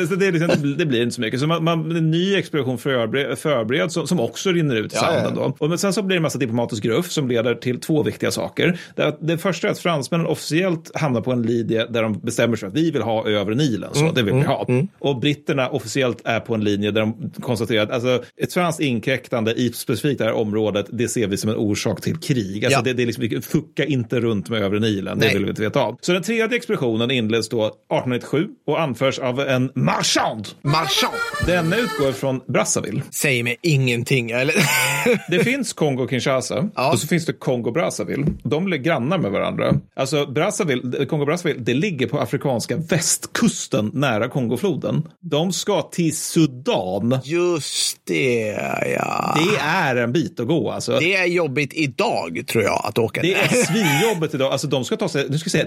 så 0.08 0.14
det, 0.16 0.30
liksom, 0.30 0.76
det 0.78 0.86
blir 0.86 1.02
inte 1.02 1.14
så 1.14 1.20
mycket. 1.20 1.40
Så 1.40 1.46
man, 1.46 1.64
man, 1.64 1.96
en 1.96 2.10
ny 2.10 2.34
expedition 2.34 2.78
förbered, 2.78 3.38
förbereds 3.38 3.94
som, 3.94 4.06
som 4.06 4.20
också 4.20 4.50
rinner 4.52 4.76
ut 4.76 4.92
i 4.92 4.96
Ja, 4.96 5.12
ja, 5.12 5.20
sanden. 5.24 5.34
Då. 5.34 5.56
Och 5.58 5.68
men 5.68 5.78
sen 5.78 5.92
så 5.92 6.02
blir 6.02 6.14
det 6.16 6.18
en 6.18 6.22
massa 6.22 6.38
diplomatisk 6.38 6.82
gruff 6.82 7.10
som 7.10 7.28
leder 7.28 7.54
till 7.54 7.80
två 7.80 8.02
viktiga 8.02 8.30
saker. 8.30 8.78
Det, 8.96 9.16
det 9.20 9.38
första 9.38 9.66
är 9.68 9.72
att 9.72 9.78
fransmännen 9.78 10.26
officiellt 10.26 10.90
hamnar 10.96 11.20
på 11.20 11.32
en 11.32 11.42
linje 11.42 11.86
där 11.86 12.02
de 12.02 12.18
bestämmer 12.20 12.56
sig 12.56 12.60
för 12.60 12.66
att 12.66 12.74
vi 12.84 12.90
vill 12.90 13.02
ha 13.02 13.28
över 13.28 13.54
Nilen. 13.54 13.90
Så 13.92 14.12
det 14.12 14.22
vill 14.22 14.34
vi 14.34 14.40
ha. 14.42 14.66
Och 14.98 15.20
britterna 15.20 15.68
officiellt 15.68 16.20
är 16.24 16.40
på 16.40 16.54
en 16.54 16.64
linje 16.64 16.90
där 16.90 17.00
de 17.00 17.30
konstaterar 17.40 17.82
att 17.82 17.90
alltså, 17.90 18.22
ett 18.36 18.52
franskt 18.54 18.80
inkräktande 18.80 19.52
i 19.54 19.72
specifikt 19.72 20.18
det 20.18 20.24
här 20.24 20.32
området, 20.32 20.86
det 20.90 21.08
ser 21.08 21.26
vi 21.26 21.36
som 21.36 21.50
en 21.50 21.56
orsak 21.56 22.00
till 22.00 22.16
krig. 22.16 22.64
Alltså, 22.64 22.78
Ja. 22.80 22.84
det, 22.84 22.92
det 22.92 23.02
är 23.02 23.06
liksom, 23.06 23.29
vi 23.36 23.40
fucka 23.42 23.84
inte 23.84 24.20
runt 24.20 24.48
med 24.50 24.62
övre 24.62 24.78
Nilen, 24.80 25.18
det 25.18 25.24
Nej. 25.24 25.34
vill 25.34 25.44
vi 25.44 25.50
inte 25.50 25.62
veta 25.62 25.80
av. 25.80 25.98
Så 26.00 26.12
den 26.12 26.22
tredje 26.22 26.56
expeditionen 26.56 27.10
inleds 27.10 27.48
då 27.48 27.64
1897 27.66 28.46
och 28.66 28.80
anförs 28.80 29.18
av 29.18 29.40
en 29.40 29.70
marchand. 29.74 30.48
Marchand. 30.62 31.14
Denna 31.46 31.76
utgår 31.76 32.12
från 32.12 32.40
Brazzaville. 32.48 33.02
Säger 33.10 33.44
mig 33.44 33.56
ingenting. 33.62 34.30
Eller? 34.30 34.54
Det 35.30 35.44
finns 35.44 35.72
Kongo-Kinshasa 35.76 36.68
Ja. 36.74 36.92
och 36.92 36.98
så 36.98 37.06
finns 37.06 37.26
det 37.26 37.32
Kongo-Brazzaville. 37.32 38.26
De 38.42 38.68
ligger 38.68 38.84
grannar 38.84 39.18
med 39.18 39.30
varandra. 39.30 39.74
Alltså 39.96 40.26
Brazzaville, 40.26 41.04
Kongo-Brazzaville, 41.04 41.60
det 41.64 41.74
ligger 41.74 42.06
på 42.06 42.18
afrikanska 42.20 42.76
västkusten 42.76 43.90
nära 43.94 44.28
Kongofloden. 44.28 45.08
De 45.20 45.52
ska 45.52 45.82
till 45.82 46.16
Sudan. 46.16 47.18
Just 47.24 48.00
det, 48.04 48.46
ja. 48.98 49.36
Det 49.38 49.56
är 49.60 49.96
en 49.96 50.12
bit 50.12 50.40
att 50.40 50.46
gå 50.46 50.70
alltså. 50.70 50.98
Det 50.98 51.14
är 51.16 51.26
jobbigt 51.26 51.74
idag, 51.74 52.42
tror 52.46 52.64
jag, 52.64 52.80
att 52.84 52.98
åka 52.98 53.09
Det 53.14 53.34
där. 53.34 53.40
är 53.42 53.48
svinjobbigt 53.64 54.34
idag. 54.34 54.52
Alltså 54.52 54.66
de 54.66 54.84
ska 54.84 54.96
ta 54.96 55.08
sig, 55.08 55.26
nu 55.30 55.38
ska 55.38 55.46
jag 55.46 55.52
säga 55.52 55.66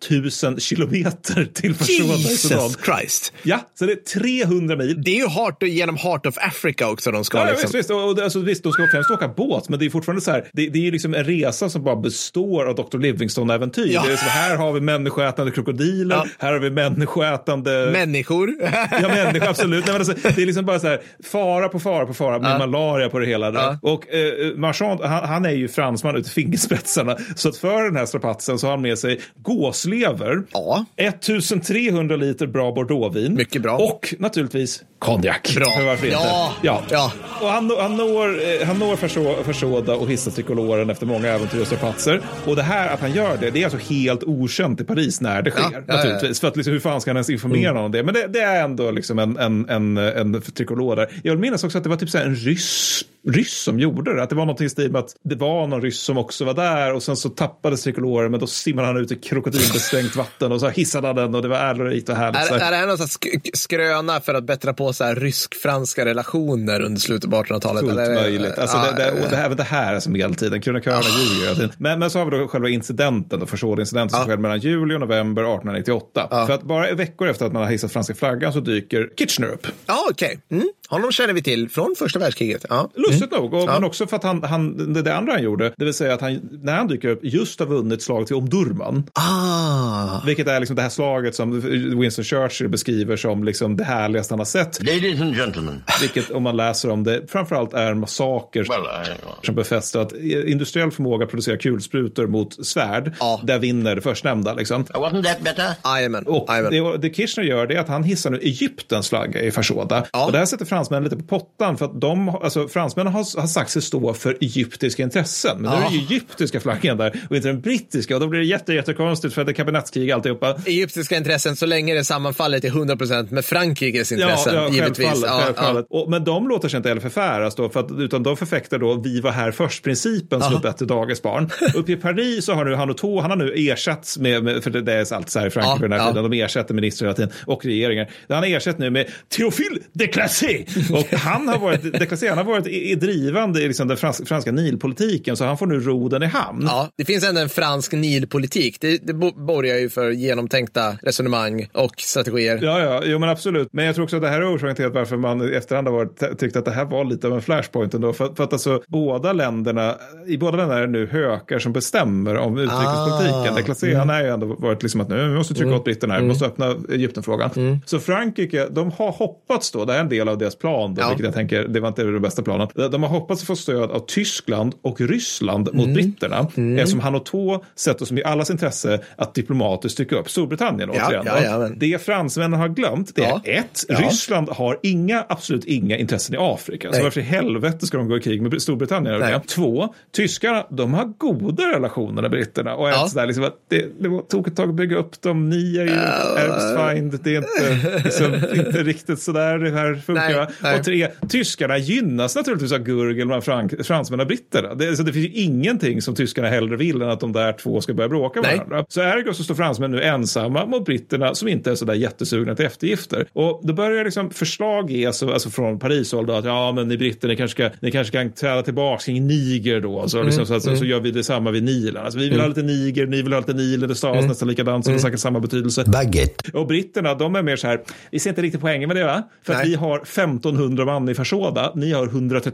3000 0.00 0.60
kilometer 0.60 1.44
till 1.54 1.74
Sudan. 1.74 2.16
Jesus 2.18 2.78
Christ. 2.84 3.32
Ja, 3.42 3.60
så 3.78 3.86
det 3.86 3.92
är 3.92 4.20
300 4.20 4.76
mil. 4.76 5.02
Det 5.02 5.10
är 5.10 5.16
ju 5.16 5.28
heart, 5.28 5.62
genom 5.62 5.96
Heart 5.96 6.26
of 6.26 6.34
Africa 6.38 6.88
också 6.88 7.10
de 7.10 7.24
ska 7.24 7.38
Ja, 7.38 7.44
liksom. 7.44 7.62
visst, 7.62 7.74
visst. 7.74 7.90
Och, 7.90 8.08
och, 8.08 8.16
det- 8.16 8.24
alltså, 8.24 8.38
visst, 8.38 8.62
de 8.62 8.72
ska 8.72 8.86
främst 8.92 9.10
åka 9.10 9.28
båt, 9.28 9.68
men 9.68 9.78
det 9.78 9.86
är 9.86 9.90
fortfarande 9.90 10.20
så 10.22 10.30
här. 10.30 10.44
Det, 10.52 10.68
det 10.68 10.78
är 10.78 10.82
ju 10.82 10.90
liksom 10.90 11.14
en 11.14 11.24
resa 11.24 11.68
som 11.68 11.84
bara 11.84 11.96
består 11.96 12.64
av 12.66 12.74
Dr. 12.74 12.98
Livingstone-äventyr. 12.98 13.90
Ja. 13.92 14.02
Det 14.06 14.12
är 14.12 14.16
så 14.16 14.24
här 14.24 14.56
har 14.56 14.72
vi 14.72 14.80
människoätande 14.80 15.52
krokodiler, 15.52 16.16
Ja. 16.16 16.26
här 16.38 16.52
har 16.52 16.58
vi 16.60 16.70
människoätande... 16.70 17.90
Människor. 17.92 18.54
Ja, 19.02 19.08
människa, 19.08 19.48
absolut. 19.50 19.86
Nej, 19.86 19.92
men 19.98 20.00
alltså, 20.08 20.28
det 20.34 20.42
är 20.42 20.46
liksom 20.46 20.64
bara 20.66 20.80
så 20.80 20.86
här, 20.86 21.00
fara 21.24 21.68
på 21.68 21.80
fara 21.80 22.06
på 22.06 22.14
fara 22.14 22.38
med 22.38 22.58
malaria 22.58 23.08
på 23.08 23.18
det 23.18 23.26
hela. 23.26 23.50
Där. 23.50 23.60
Ja. 23.60 23.78
Och 23.82 24.14
eh, 24.14 24.54
Marchand, 24.56 25.00
han, 25.00 25.28
han 25.28 25.44
är 25.44 25.50
ju 25.50 25.68
fransman 25.68 26.16
ut 26.16 26.26
i 26.26 26.30
fingerspetsarna. 26.68 27.16
Så 27.36 27.48
att 27.48 27.56
för 27.56 27.84
den 27.84 27.96
här 27.96 28.06
strapatsen 28.06 28.58
så 28.58 28.66
har 28.66 28.70
han 28.70 28.82
med 28.82 28.98
sig 28.98 29.20
gåslever, 29.42 30.42
Ja. 30.52 30.84
1300 30.96 32.16
liter 32.16 32.46
bra 32.46 32.72
bordeauxvin. 32.72 33.34
Mycket 33.34 33.62
bra. 33.62 33.76
Och 33.76 34.14
naturligtvis 34.18 34.82
konjak. 34.98 35.54
Bra. 35.56 35.70
För 35.70 35.84
varför 35.84 36.06
inte? 36.06 36.18
Ja. 36.18 36.52
ja. 36.62 36.82
Ja. 36.90 37.12
Och 37.40 37.48
han, 37.48 37.70
han 37.78 37.96
når, 37.96 38.28
eh, 38.28 38.66
han 38.66 38.78
når 38.78 38.96
Fashoda 39.42 39.94
och 39.94 40.08
hissar 40.08 40.30
trikoloren 40.30 40.90
efter 40.90 41.06
många 41.06 41.28
äventyr 41.28 41.60
och 41.60 41.66
strapatser. 41.66 42.20
Och 42.46 42.56
det 42.56 42.62
här 42.62 42.94
att 42.94 43.00
han 43.00 43.12
gör 43.12 43.36
det, 43.40 43.50
det 43.50 43.60
är 43.60 43.64
alltså 43.64 43.92
helt 43.94 44.24
okänt 44.24 44.80
i 44.80 44.84
Paris 44.84 45.20
när 45.20 45.42
det 45.42 45.50
sker. 45.50 45.84
Ja, 45.86 45.94
naturligtvis. 45.96 46.40
För 46.40 46.48
att 46.48 46.56
liksom, 46.56 46.72
hur 46.72 46.80
fan 46.80 47.00
ska 47.00 47.10
han 47.10 47.16
ens 47.16 47.30
informera 47.30 47.80
om 47.80 47.92
det? 47.92 48.02
Men 48.02 48.14
det, 48.14 48.26
det 48.26 48.40
är 48.40 48.64
ändå 48.64 48.90
liksom 48.90 49.18
en, 49.18 49.36
en, 49.36 49.68
en, 49.68 49.96
en 49.96 50.42
trikolor 50.42 50.96
där. 50.96 51.08
Jag 51.22 51.32
vill 51.32 51.40
minnas 51.40 51.64
också 51.64 51.78
att 51.78 51.84
det 51.84 51.90
var 51.90 51.96
typ 51.96 52.10
så 52.10 52.18
en 52.18 52.34
ryss, 52.34 53.04
ryss 53.28 53.62
som 53.62 53.78
gjorde 53.80 54.14
det. 54.16 54.22
Att 54.22 54.30
det 54.30 54.36
var 54.36 54.46
något 54.46 54.60
i 54.60 54.68
stil 54.68 54.92
med 54.92 54.98
att 54.98 55.16
det 55.24 55.34
var 55.34 55.66
någon 55.66 55.82
ryss 55.82 56.00
som 56.00 56.18
också 56.18 56.44
var 56.44 56.54
där 56.54 56.94
och 56.94 57.02
sen 57.02 57.16
så 57.16 57.28
tappades 57.28 57.82
trikoloren 57.82 58.30
men 58.30 58.40
då 58.40 58.46
simmade 58.46 58.88
han 58.88 58.96
ut 58.96 59.12
i 59.12 59.16
krokodilbestängt 59.16 60.16
vatten 60.16 60.52
och 60.52 60.60
så 60.60 60.68
hissade 60.68 61.06
han 61.06 61.16
den 61.16 61.34
och 61.34 61.42
det 61.42 61.48
var 61.48 61.56
ärorikt 61.56 62.08
och 62.08 62.16
härligt. 62.16 62.50
Är, 62.50 62.58
här. 62.58 62.66
är 62.66 62.70
det 62.70 62.76
här 62.76 62.86
någon 62.86 62.96
sk- 62.96 63.50
skröna 63.54 64.20
för 64.20 64.34
att 64.34 64.44
bättra 64.44 64.72
på 64.72 64.92
så 64.92 65.04
rysk-franska 65.14 66.04
relationer 66.04 66.80
under 66.80 67.00
slutet 67.00 67.32
av 67.32 67.44
1800-talet? 67.44 67.80
Fullt 67.84 67.98
eller? 67.98 68.14
möjligt. 68.14 68.58
Alltså 68.58 68.76
Ja, 68.76 68.92
det, 68.92 69.04
det, 69.04 69.10
och 69.10 69.30
det, 69.30 69.36
här, 69.36 69.44
även 69.44 69.56
det 69.56 69.62
här 69.62 69.94
är 69.94 70.00
som 70.00 70.12
medeltiden. 70.12 70.60
Krönikörerna 70.60 71.02
ljuger 71.02 71.44
hela 71.44 71.54
tiden. 71.54 71.72
Men, 71.78 71.98
men 71.98 72.10
så 72.10 72.18
har 72.18 72.26
vi 72.30 72.38
då 72.38 72.48
själva 72.48 72.68
incidenten, 72.68 73.40
då, 73.40 73.46
Fashoda-incidenten 73.46 74.18
som 74.18 74.26
skedde 74.26 74.42
mellan 74.42 74.58
juli 74.60 74.94
och 74.94 75.00
november 75.00 75.42
1898. 75.42 76.28
För 76.46 76.50
att 76.50 76.62
bara 76.62 76.94
veckor 76.94 77.28
efter 77.28 77.46
att 77.46 77.52
man 77.52 77.62
har 77.62 77.70
hissat 77.70 77.92
franska 77.92 78.14
flaggan 78.14 78.52
så 78.52 78.60
dyker 78.60 79.08
Kitchener 79.18 79.48
upp. 79.48 79.66
Ja, 79.86 80.06
okej. 80.10 80.38
Mm. 80.50 80.68
Honom 80.88 81.12
känner 81.12 81.34
vi 81.34 81.42
till 81.42 81.68
från 81.68 81.94
första 81.98 82.18
världskriget. 82.18 82.64
Ja. 82.68 82.90
Lustigt 83.10 83.32
nog, 83.32 83.54
och, 83.54 83.66
men 83.66 83.84
också 83.84 84.06
för 84.06 84.16
att 84.16 84.24
han, 84.24 84.42
han, 84.42 84.92
det, 84.94 85.02
det 85.02 85.16
andra 85.16 85.32
han 85.32 85.42
gjorde, 85.42 85.72
det 85.76 85.84
vill 85.84 85.94
säga 85.94 86.14
att 86.14 86.20
han, 86.20 86.40
när 86.62 86.76
han 86.76 86.88
dyker 86.88 87.08
upp, 87.08 87.20
just 87.22 87.60
har 87.60 87.66
vunnit 87.66 88.02
slaget 88.02 88.26
till 88.26 88.36
Omdurman. 88.36 89.04
Ah. 89.12 90.20
Vilket 90.26 90.48
är 90.48 90.60
liksom 90.60 90.76
det 90.76 90.82
här 90.82 90.88
slaget 90.88 91.34
som 91.34 91.60
Winston 92.00 92.24
Churchill 92.24 92.68
beskriver 92.68 93.16
som 93.16 93.44
liksom 93.44 93.76
det 93.76 93.84
härligaste 93.84 94.34
han 94.34 94.40
har 94.40 94.44
sett. 94.44 94.82
Ladies 94.82 95.20
and 95.20 95.36
gentlemen. 95.36 95.82
Vilket 96.00 96.30
om 96.30 96.42
man 96.42 96.56
läser 96.56 96.90
om 96.90 97.04
det 97.04 97.30
framförallt 97.30 97.74
är 97.74 97.90
en 97.90 98.00
massaker 98.00 98.64
Well, 98.68 99.06
I, 99.40 99.46
som 99.46 99.54
befäster 99.54 100.00
att 100.00 100.12
industriell 100.46 100.90
förmåga 100.90 101.24
att 101.24 101.30
producera 101.30 101.56
kulsprutor 101.56 102.26
mot 102.26 102.66
svärd, 102.66 103.14
Ja. 103.20 103.40
där 103.44 103.58
vinner 103.58 103.94
det 103.94 104.00
förstnämnda. 104.00 104.54
Liksom. 104.54 104.84
wasn't 104.84 105.22
that 105.24 105.40
better? 105.40 105.70
Jajamän. 105.84 106.24
Och 106.26 106.48
det, 106.70 106.98
det 106.98 107.14
Kirchner 107.14 107.44
gör 107.44 107.66
det 107.66 107.74
är 107.74 107.80
att 107.80 107.88
han 107.88 108.02
hissar 108.02 108.30
nu 108.30 108.38
Egyptens 108.38 109.08
flagga 109.08 109.40
i 109.42 109.50
Fashoda. 109.50 110.06
Ja. 110.12 110.26
Och 110.26 110.32
det 110.32 110.38
här 110.38 110.46
sätter 110.46 110.64
fransmännen 110.64 111.04
lite 111.04 111.16
på 111.16 111.38
pottan 111.38 111.76
för 111.78 111.84
att 111.84 112.00
de, 112.00 112.28
alltså 112.28 112.68
fransmännen 112.98 113.12
har, 113.12 113.40
har 113.40 113.46
sagt 113.46 113.70
sig 113.70 113.82
stå 113.82 114.14
för 114.14 114.36
egyptiska 114.40 115.02
intressen. 115.02 115.62
Men 115.62 115.70
nu 115.70 115.86
är 115.86 115.90
det 115.90 115.96
ju 115.96 116.00
egyptiska 116.00 116.60
flaggan 116.60 116.96
där 116.96 117.20
och 117.30 117.36
inte 117.36 117.48
den 117.48 117.60
brittiska 117.60 118.14
och 118.14 118.20
då 118.20 118.28
blir 118.28 118.40
det 118.40 118.46
jätte, 118.46 118.74
jättekonstigt 118.74 119.34
för 119.34 119.40
att 119.42 119.46
det 119.46 119.52
är 119.52 119.54
kabinettskrig 119.54 120.10
alltihopa. 120.10 120.56
Egyptiska 120.66 121.16
intressen 121.16 121.56
så 121.56 121.66
länge 121.66 121.94
det 121.94 122.04
sammanfaller 122.04 122.60
till 122.60 122.72
100% 122.72 123.32
med 123.32 123.44
Frankrikes 123.44 124.12
intressen. 124.12 124.54
Ja, 124.54 124.62
ja 124.62 124.74
givetvis. 124.74 125.06
självfallet. 125.06 125.30
Ja, 125.30 125.42
självfallet. 125.44 125.86
Och, 125.90 126.10
men 126.10 126.24
de 126.24 126.48
låter 126.48 126.68
sig 126.68 126.76
inte 126.76 126.88
heller 126.88 127.00
förfäras 127.00 127.54
då, 127.54 127.68
för 127.68 127.80
att, 127.80 127.90
utan 127.98 128.22
de 128.22 128.36
förfäktar 128.36 128.78
då 128.78 128.94
vi 128.94 129.20
var 129.20 129.30
här 129.30 129.50
först-principen 129.50 130.42
som 130.42 130.56
ett 130.56 130.62
bättre 130.62 130.86
dagisbarn. 130.86 131.50
Uppe 131.74 131.92
i 131.92 131.96
Paris 131.96 132.44
så 132.44 132.52
har 132.52 132.64
nu 132.64 132.74
han 132.74 132.90
och 132.90 132.96
Tå, 132.96 133.20
han 133.20 133.30
har 133.30 133.36
nu 133.36 133.52
ersatts 133.56 134.18
med, 134.18 134.44
med 134.44 134.64
för 134.64 134.70
det, 134.70 134.92
är 134.92 135.14
alltid 135.14 135.30
så 135.30 135.38
här 135.38 135.46
i 135.46 135.50
Frankrike 135.50 135.78
Ja, 135.78 135.88
den 135.88 135.92
här 135.92 135.98
ja. 135.98 136.12
tiden, 136.12 136.30
de 136.30 136.42
ersätter 136.42 136.74
ministrar 136.74 137.06
hela 137.06 137.16
tiden 137.16 137.30
och 137.46 137.64
regeringar. 137.64 138.10
Han 138.28 138.38
har 138.38 138.46
ersatt 138.46 138.78
nu 138.78 138.90
med 138.90 139.06
Théophile 139.28 139.78
Declassé 139.92 140.64
och 140.92 141.18
han 141.18 141.48
har 141.48 141.58
varit, 141.58 141.92
Declassé, 141.92 142.28
han 142.28 142.38
har 142.38 142.44
varit 142.44 142.66
i 142.88 142.94
drivande 142.94 143.60
i 143.62 143.66
liksom 143.68 143.88
den 143.88 143.96
franska, 143.96 144.24
franska 144.24 144.52
Nilpolitiken 144.52 145.36
så 145.36 145.44
han 145.44 145.58
får 145.58 145.66
nu 145.66 145.80
roden 145.80 146.22
i 146.22 146.26
hamn. 146.26 146.62
Ja, 146.66 146.88
det 146.96 147.04
finns 147.04 147.24
ändå 147.24 147.40
en 147.40 147.48
fransk 147.48 147.92
Nilpolitik. 147.92 148.80
Det, 148.80 149.06
det 149.06 149.12
bo- 149.14 149.44
borgar 149.46 149.76
ju 149.76 149.88
för 149.90 150.10
genomtänkta 150.10 150.92
resonemang 151.02 151.68
och 151.74 151.94
strategier. 152.00 152.58
Ja, 152.62 152.80
ja, 152.80 153.02
jo, 153.04 153.18
men 153.18 153.28
absolut. 153.28 153.68
Men 153.72 153.84
jag 153.84 153.94
tror 153.94 154.04
också 154.04 154.16
att 154.16 154.22
det 154.22 154.28
här 154.28 154.40
är 154.40 154.54
orsaken 154.56 154.76
till 154.76 154.88
varför 154.88 155.16
man 155.16 155.52
i 155.52 155.54
efterhand 155.56 155.86
har 155.88 155.94
varit, 155.94 156.38
tyckt 156.38 156.56
att 156.56 156.64
det 156.64 156.70
här 156.70 156.84
var 156.84 157.04
lite 157.04 157.26
av 157.26 157.32
en 157.34 157.42
flashpoint 157.42 157.94
ändå. 157.94 158.12
För, 158.12 158.34
för 158.34 158.44
att 158.44 158.52
alltså 158.52 158.82
båda 158.86 159.32
länderna, 159.32 159.94
i 160.26 160.38
båda 160.38 160.56
länderna 160.56 160.80
är 160.80 160.86
det 160.86 160.92
nu 160.92 161.06
hökar 161.06 161.58
som 161.58 161.72
bestämmer 161.72 162.36
om 162.36 162.58
utrikespolitiken. 162.58 163.52
Ah. 163.52 163.56
Det 163.56 163.62
klassiska 163.62 163.98
han 163.98 164.08
har 164.08 164.22
ju 164.22 164.28
ändå 164.28 164.46
varit 164.46 164.82
liksom 164.82 165.00
att 165.00 165.08
nu 165.08 165.28
vi 165.28 165.34
måste 165.34 165.54
trycka 165.54 165.74
åt 165.74 165.84
britterna 165.84 166.14
här, 166.14 166.20
vi 166.20 166.26
måste 166.28 166.44
öppna 166.46 166.74
Egyptenfrågan. 166.92 167.80
Så 167.86 167.98
Frankrike, 168.00 168.66
de 168.70 168.90
har 168.90 169.10
hoppats 169.12 169.70
då, 169.70 169.84
det 169.84 169.94
är 169.94 170.00
en 170.00 170.08
del 170.08 170.28
av 170.28 170.38
deras 170.38 170.56
plan, 170.58 170.94
då, 170.94 171.02
Ja. 171.02 171.08
vilket 171.08 171.24
jag 171.24 171.34
tänker, 171.34 171.68
det 171.68 171.80
var 171.80 171.88
inte 171.88 172.02
den 172.04 172.22
bästa 172.22 172.42
planen. 172.42 172.68
De 172.88 173.02
har 173.02 173.10
hoppats 173.10 173.42
att 173.42 173.46
få 173.46 173.56
stöd 173.56 173.90
av 173.90 174.04
Tyskland 174.06 174.74
och 174.82 175.00
Ryssland 175.00 175.74
mot 175.74 175.88
britterna. 175.94 176.38
Eftersom 176.78 177.00
han 177.00 177.14
och 177.14 177.24
Tå 177.26 177.64
sätter 177.76 178.04
som 178.04 178.18
i 178.18 178.24
allas 178.24 178.50
intresse 178.50 179.00
att 179.16 179.34
diplomatiskt 179.34 179.92
stycka 179.94 180.16
upp 180.16 180.30
Storbritannien 180.30 180.90
Ja, 180.94 181.06
återigen. 181.06 181.24
ja, 181.26 181.42
ja, 181.44 181.58
men- 181.58 181.78
Det 181.78 182.02
fransmännen 182.02 182.60
har 182.60 182.68
glömt 182.68 183.14
det 183.14 183.22
är 183.24 183.40
ett. 183.44 183.84
Ryssland 183.88 184.48
har 184.48 184.78
inga, 184.82 185.24
absolut 185.28 185.64
inga 185.64 185.96
intressen 185.96 186.34
i 186.34 186.38
Afrika. 186.40 186.92
Så 186.92 187.02
varför 187.02 187.20
i 187.20 187.24
helvete 187.24 187.86
ska 187.86 187.98
de 187.98 188.08
gå 188.08 188.16
i 188.16 188.20
krig 188.20 188.42
med 188.42 188.62
Storbritannien? 188.62 189.20
Nej. 189.20 189.40
Två, 189.48 189.94
tyskarna, 190.16 190.66
de 190.70 190.94
har 190.94 191.04
goda 191.18 191.62
relationer 191.62 192.22
med 192.22 192.30
britterna. 192.30 192.74
Och 192.74 192.88
Ja. 192.88 193.04
ett 193.04 193.10
sådär, 193.10 193.26
liksom, 193.26 193.44
att 193.44 193.54
det, 193.68 193.86
det 194.00 194.22
tog 194.30 194.48
ett 194.48 194.56
tag 194.56 194.68
att 194.68 194.74
bygga 194.74 194.96
upp 194.96 195.22
dem. 195.22 195.48
Ni 195.50 195.76
är 195.76 195.84
ju 195.84 195.90
Arabs 195.98 196.92
find. 196.94 197.20
Det 197.24 197.34
är 197.34 197.38
inte, 197.38 198.02
liksom, 198.04 198.34
inte 198.34 198.82
riktigt 198.82 199.20
sådär 199.22 199.58
det 199.58 199.70
här 199.70 199.94
funkar. 199.94 200.36
Nej, 200.38 200.46
nej. 200.62 200.78
Och 200.78 200.84
tre, 200.84 201.08
tyskarna 201.28 201.78
gynnas 201.78 202.36
naturligtvis 202.36 202.67
av 202.72 202.78
gurgel 202.78 203.26
mellan 203.26 203.42
frank, 203.42 203.86
fransmän 203.86 204.20
och 204.20 204.26
britterna. 204.26 204.74
Det, 204.74 204.96
så 204.96 205.02
det 205.02 205.12
finns 205.12 205.26
ju 205.26 205.42
ingenting 205.42 206.02
som 206.02 206.14
tyskarna 206.14 206.48
hellre 206.48 206.76
vill 206.76 207.02
än 207.02 207.10
att 207.10 207.20
de 207.20 207.32
där 207.32 207.52
två 207.52 207.80
ska 207.80 207.94
börja 207.94 208.08
bråka 208.08 208.42
med 208.42 208.56
varandra. 208.56 208.84
Så 208.88 209.00
ergo 209.00 209.34
så 209.34 209.44
står 209.44 209.54
fransmän 209.54 209.90
nu 209.90 210.02
ensamma 210.02 210.66
mot 210.66 210.84
britterna 210.84 211.34
som 211.34 211.48
inte 211.48 211.70
är 211.70 211.74
så 211.74 211.84
där 211.84 211.94
jättesugna 211.94 212.54
till 212.54 212.66
eftergifter. 212.66 213.26
Och 213.32 213.60
då 213.64 213.72
börjar 213.72 214.04
liksom 214.04 214.30
förslag 214.30 214.90
ges 214.90 215.22
alltså 215.22 215.50
från 215.50 215.78
Parishåll 215.78 216.26
då 216.26 216.32
att 216.32 216.44
ja 216.44 216.72
men 216.72 216.88
ni 216.88 216.98
britter 216.98 217.28
ni 217.28 217.36
kanske 217.36 217.54
ska, 217.54 217.76
ni 217.80 217.90
kanske 217.90 218.12
kan 218.12 218.32
träda 218.32 218.62
tillbaka 218.62 219.04
kring 219.04 219.26
Niger 219.26 219.80
då. 219.80 220.08
Så, 220.08 220.22
liksom, 220.22 220.46
så, 220.46 220.54
att, 220.54 220.62
så, 220.62 220.76
så 220.76 220.84
gör 220.84 221.00
vi 221.00 221.10
detsamma 221.10 221.50
vid 221.50 221.62
Nilen. 221.62 222.04
Alltså, 222.04 222.18
vi 222.18 222.28
vill 222.28 222.40
ha 222.40 222.46
lite 222.46 222.62
Niger, 222.62 223.06
ni 223.06 223.22
vill 223.22 223.32
ha 223.32 223.40
lite 223.40 223.52
Nilen, 223.52 223.88
det 223.88 223.94
stavas 223.94 224.24
nästan 224.24 224.48
likadant 224.48 224.84
så 224.84 224.90
det 224.90 224.94
har 224.94 225.00
säkert 225.00 225.20
samma 225.20 225.40
betydelse. 225.40 225.84
baguette, 225.86 226.50
Och 226.52 226.66
britterna, 226.66 227.14
de 227.14 227.36
är 227.36 227.42
mer 227.42 227.56
så 227.56 227.66
här, 227.66 227.80
vi 228.10 228.18
ser 228.18 228.30
inte 228.30 228.42
riktigt 228.42 228.60
poängen 228.60 228.88
med 228.88 228.96
det 228.96 229.04
va? 229.04 229.22
För 229.42 229.54
att 229.54 229.66
vi 229.66 229.74
har 229.74 229.96
1500 229.96 230.84
man 230.84 231.08
i 231.08 231.14
Fashoda, 231.14 231.72
ni 231.74 231.92
har 231.92 232.06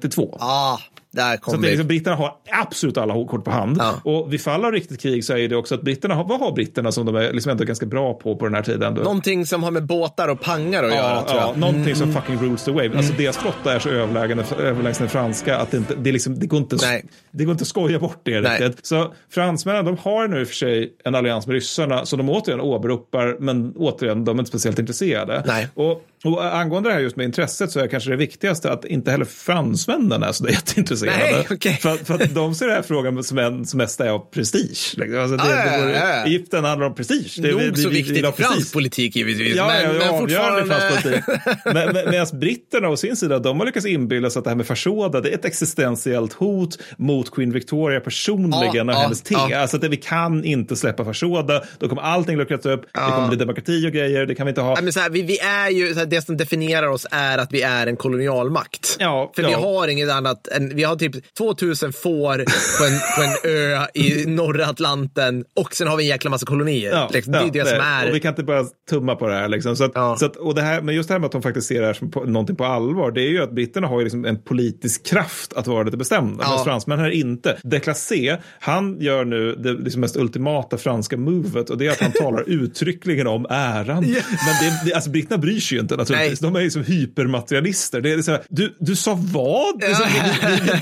132. 0.05 0.37
Ah, 0.41 0.79
där 1.11 1.35
Så 1.35 1.41
kom 1.41 1.55
att 1.55 1.63
det 1.63 1.69
liksom, 1.69 1.87
britterna 1.87 2.17
har 2.17 2.33
absolut 2.61 2.99
alla 2.99 3.15
kort 3.27 3.45
på 3.45 3.51
hand. 3.51 3.77
Ja. 3.81 3.95
Och 4.05 4.33
vid 4.33 4.41
fall 4.41 4.65
av 4.65 4.73
riktigt 4.73 5.01
krig 5.01 5.25
så 5.25 5.37
är 5.37 5.49
det 5.49 5.57
också 5.57 5.75
att 5.75 5.83
britterna 5.83 6.15
har, 6.15 6.25
vad 6.25 6.41
har 6.41 6.53
britterna 6.53 6.93
som 6.93 7.07
de 7.07 7.17
är 7.17 7.33
liksom 7.33 7.51
ändå 7.53 7.65
ganska 7.65 7.87
bra 7.87 8.15
på 8.15 8.37
på 8.37 8.45
den 8.45 8.55
här 8.55 8.63
tiden? 8.63 8.95
Då? 8.95 9.03
Någonting 9.03 9.47
som 9.47 9.63
har 9.63 9.71
med 9.71 9.87
båtar 9.87 10.29
och 10.29 10.41
pangar 10.41 10.85
att 10.85 10.91
göra, 10.95 11.03
Ja, 11.03 11.25
tror 11.29 11.41
jag. 11.41 11.49
ja, 11.49 11.57
någonting 11.57 11.95
som 11.95 12.13
fucking 12.13 12.39
rules 12.39 12.65
the 12.65 12.71
wave. 12.71 12.97
Alltså 12.97 13.13
deras 13.13 13.37
flotta 13.37 13.75
är 13.75 13.79
så 13.79 13.89
överlägsen 13.89 15.05
den 15.05 15.11
franska 15.11 15.57
att 15.59 15.71
det, 15.71 15.77
inte, 15.77 15.95
det, 15.95 16.13
liksom, 16.13 16.39
det, 16.39 16.47
går 16.47 16.59
inte, 16.61 16.77
Nej. 16.83 17.05
det 17.31 17.45
går 17.45 17.53
inte 17.53 17.63
att 17.63 17.69
skoja 17.69 17.99
bort 17.99 18.21
det 18.23 18.41
Nej. 18.41 18.61
riktigt. 18.63 18.87
Så 18.87 19.15
fransmännen 19.31 19.85
de 19.85 19.97
har 19.99 20.29
nu 20.29 20.41
i 20.41 20.45
och 20.45 20.49
för 20.49 20.55
sig 20.55 20.93
en 21.05 21.15
allians 21.15 21.47
med 21.47 21.55
ryssarna 21.55 22.07
som 22.07 22.19
de 22.19 22.31
återigen 22.31 22.61
åberopar 22.61 23.37
men 23.41 23.73
återigen 23.77 24.25
de 24.25 24.39
är 24.39 24.41
inte 24.41 24.49
speciellt 24.49 24.79
intresserade. 24.79 25.43
Nej. 25.47 25.69
Och, 25.75 26.03
och 26.25 26.57
angående 26.57 26.89
det 26.89 26.93
här 26.95 27.01
just 27.01 27.17
med 27.17 27.25
intresset 27.25 27.71
så 27.71 27.81
är 27.81 27.87
kanske 27.89 28.11
det 28.11 28.17
viktigaste 28.17 28.73
att 28.73 28.85
inte 28.85 29.11
heller 29.11 29.25
fransmännen 29.25 30.23
är 30.23 30.33
så 30.33 30.49
jätteintresserade. 30.49 31.17
Nej, 31.19 31.47
okej. 31.51 31.79
för, 31.83 31.97
för 31.97 32.15
att 32.15 32.35
de 32.35 32.55
ser 32.55 32.67
den 32.67 32.75
här 32.75 32.83
frågan 32.83 33.25
som, 33.25 33.39
en, 33.39 33.65
som 33.67 33.79
mest 33.79 34.01
är 34.01 34.09
av 34.09 34.19
prestige. 34.19 34.95
Liksom. 34.97 35.19
Alltså 35.21 35.37
det, 35.37 35.43
Ah, 35.43 35.77
det 35.77 35.83
vore, 35.83 35.93
ja. 35.99 36.25
Egypten 36.27 36.65
handlar 36.65 36.87
om 36.87 36.95
prestige. 36.95 37.35
Det, 37.43 37.51
Nog 37.51 37.61
vi- 37.61 37.71
vi- 37.71 37.83
så 37.83 37.89
vi 37.89 37.95
viktigt 38.03 38.25
ha 38.25 38.33
i 38.33 38.43
fransk 38.43 38.73
politik 38.73 39.17
givetvis. 39.17 39.57
Ja, 39.57 39.67
men, 39.67 39.83
ja, 39.97 40.11
men 40.11 40.19
fortfarande... 40.19 40.75
fransk 40.75 41.03
politik. 41.03 41.25
Men, 41.65 41.75
men, 41.95 42.11
medan 42.11 42.27
britterna 42.33 42.89
å 42.89 42.97
sin 42.97 43.17
sida, 43.17 43.39
de 43.39 43.59
har 43.61 43.67
lyckats 43.67 43.87
inbilla 43.87 44.31
sig 44.31 44.39
att 44.41 44.45
det 44.45 44.51
här 44.51 44.57
med 44.57 44.67
Fashoda, 44.67 45.21
det 45.21 45.29
är 45.31 45.35
ett 45.35 45.45
existentiellt 45.45 46.33
hot 46.33 46.79
mot 46.97 47.31
Queen 47.35 47.53
Victoria 47.53 48.01
personligen 48.01 48.59
Ja, 48.89 48.93
och 48.95 48.99
ja, 48.99 49.03
hennes 49.03 49.23
te. 49.23 49.35
ja. 49.51 49.59
Alltså 49.59 49.77
att 49.77 49.85
vi 49.85 49.97
kan 49.97 50.45
inte 50.45 50.77
släppa 50.77 51.05
Fashoda, 51.05 51.63
då 51.79 51.89
kommer 51.89 52.03
allting 52.03 52.37
luckras 52.37 52.67
upp, 52.67 52.83
det 52.93 53.01
kommer 53.01 53.29
bli 53.29 53.37
demokrati 53.37 53.87
och 53.89 53.93
grejer, 53.93 54.27
det 54.27 54.35
kan 54.35 54.47
vi 54.47 54.51
inte 54.51 54.61
ha. 54.61 54.81
Men 54.83 54.93
så 54.93 55.01
här, 55.01 55.11
vi, 55.11 55.23
vi 55.23 55.39
är 55.39 55.71
ju, 55.71 55.93
så 55.93 55.99
här, 55.99 56.07
det 56.15 56.23
som 56.27 56.37
definierar 56.37 56.89
oss 56.89 57.07
är 57.11 57.39
att 57.39 57.53
vi 57.53 57.63
är 57.63 57.87
en 57.87 57.97
kolonialmakt. 57.97 58.97
Ja, 59.01 59.33
För 59.37 59.43
vi 59.43 59.53
ja. 59.53 59.59
har 59.59 59.89
inget 59.89 60.11
annat 60.11 60.49
än, 60.49 60.77
vi 60.77 60.83
har 60.85 60.97
typ 60.97 61.35
2000 61.39 61.93
får 61.93 62.37
på 62.79 62.85
en, 62.85 63.01
på 63.17 63.23
en 63.23 63.51
ö 63.55 63.87
i 63.95 64.27
norra 64.27 64.67
Atlanten 64.67 65.45
och 65.57 65.75
sen 65.75 65.89
har 65.89 65.97
vi 65.97 66.03
en 66.03 66.09
jäkla 66.09 66.31
massa 66.31 66.47
kolonier. 66.47 67.09
liksom, 67.13 67.33
det 67.33 67.39
är 67.39 67.51
det 67.53 67.69
som 67.69 67.79
är. 67.81 68.09
Och 68.09 68.15
vi 68.15 68.21
kan 68.21 68.29
inte 68.33 68.43
bara 68.43 68.65
tumma 68.91 69.15
på 69.17 69.29
det 69.29 69.35
här. 69.35 69.49
Liksom. 69.49 69.77
Så 69.77 69.85
att, 69.85 69.93
Ja. 69.95 70.17
så 70.17 70.27
att, 70.27 70.37
och 70.37 70.55
det 70.55 70.63
här, 70.63 70.81
men 70.81 70.95
just 70.95 71.09
det 71.09 71.15
här 71.15 71.19
med 71.19 71.27
att 71.27 71.33
de 71.33 71.43
faktiskt 71.43 71.67
ser 71.69 71.81
det 71.81 71.87
här 71.87 71.95
som 71.95 72.11
på, 72.11 72.25
någonting 72.25 72.57
på 72.57 72.65
allvar, 72.65 73.11
det 73.11 73.21
är 73.23 73.29
ju 73.29 73.43
att 73.43 73.53
britterna 73.53 73.87
har 73.87 73.99
ju 73.99 74.05
liksom 74.05 74.25
en 74.25 74.43
politisk 74.43 75.07
kraft 75.07 75.53
att 75.53 75.67
vara 75.67 75.83
lite 75.83 75.97
bestämda, 75.97 76.45
Ja. 76.45 76.51
medan 76.51 76.65
fransmännen 76.65 77.05
är 77.05 77.11
inte. 77.11 77.59
Declassé, 77.63 78.37
han 78.61 79.01
gör 79.01 79.25
nu 79.25 79.55
det 79.55 79.73
liksom 79.73 80.01
mest 80.01 80.17
ultimata 80.17 80.79
franska 80.79 81.17
movet 81.17 81.71
och 81.71 81.79
det 81.79 81.87
är 81.87 81.91
att 81.91 82.01
han 82.01 82.13
talar 82.13 82.45
uttryckligen 82.47 83.27
om 83.27 83.47
äran. 83.51 84.03
Men 84.03 84.13
det, 84.61 84.81
det, 84.87 84.95
alltså, 84.95 85.11
britterna 85.11 85.39
bryr 85.39 85.61
sig 85.61 85.77
ju 85.77 85.83
inte 85.83 85.95
naturligtvis. 86.11 86.41
Nej. 86.41 86.51
De 86.53 86.57
är 86.59 86.61
ju 86.61 86.71
som 86.71 86.85
hypermaterialister. 86.85 88.01
Det 88.01 88.13
är 88.13 88.23
så 88.23 88.31
här, 88.31 88.43
du, 88.49 88.77
du 88.81 88.97
sa 88.97 89.19
vad? 89.33 89.83
Så, 89.83 90.03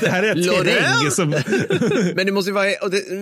det, 0.01 0.09
här 0.11 0.23
är 0.23 0.35
terräng 0.65 1.11
som... 1.11 1.31
Men 2.17 2.27
det 2.27 2.33
måste 2.33 2.51
ju 2.51 2.55
vara, 2.55 2.69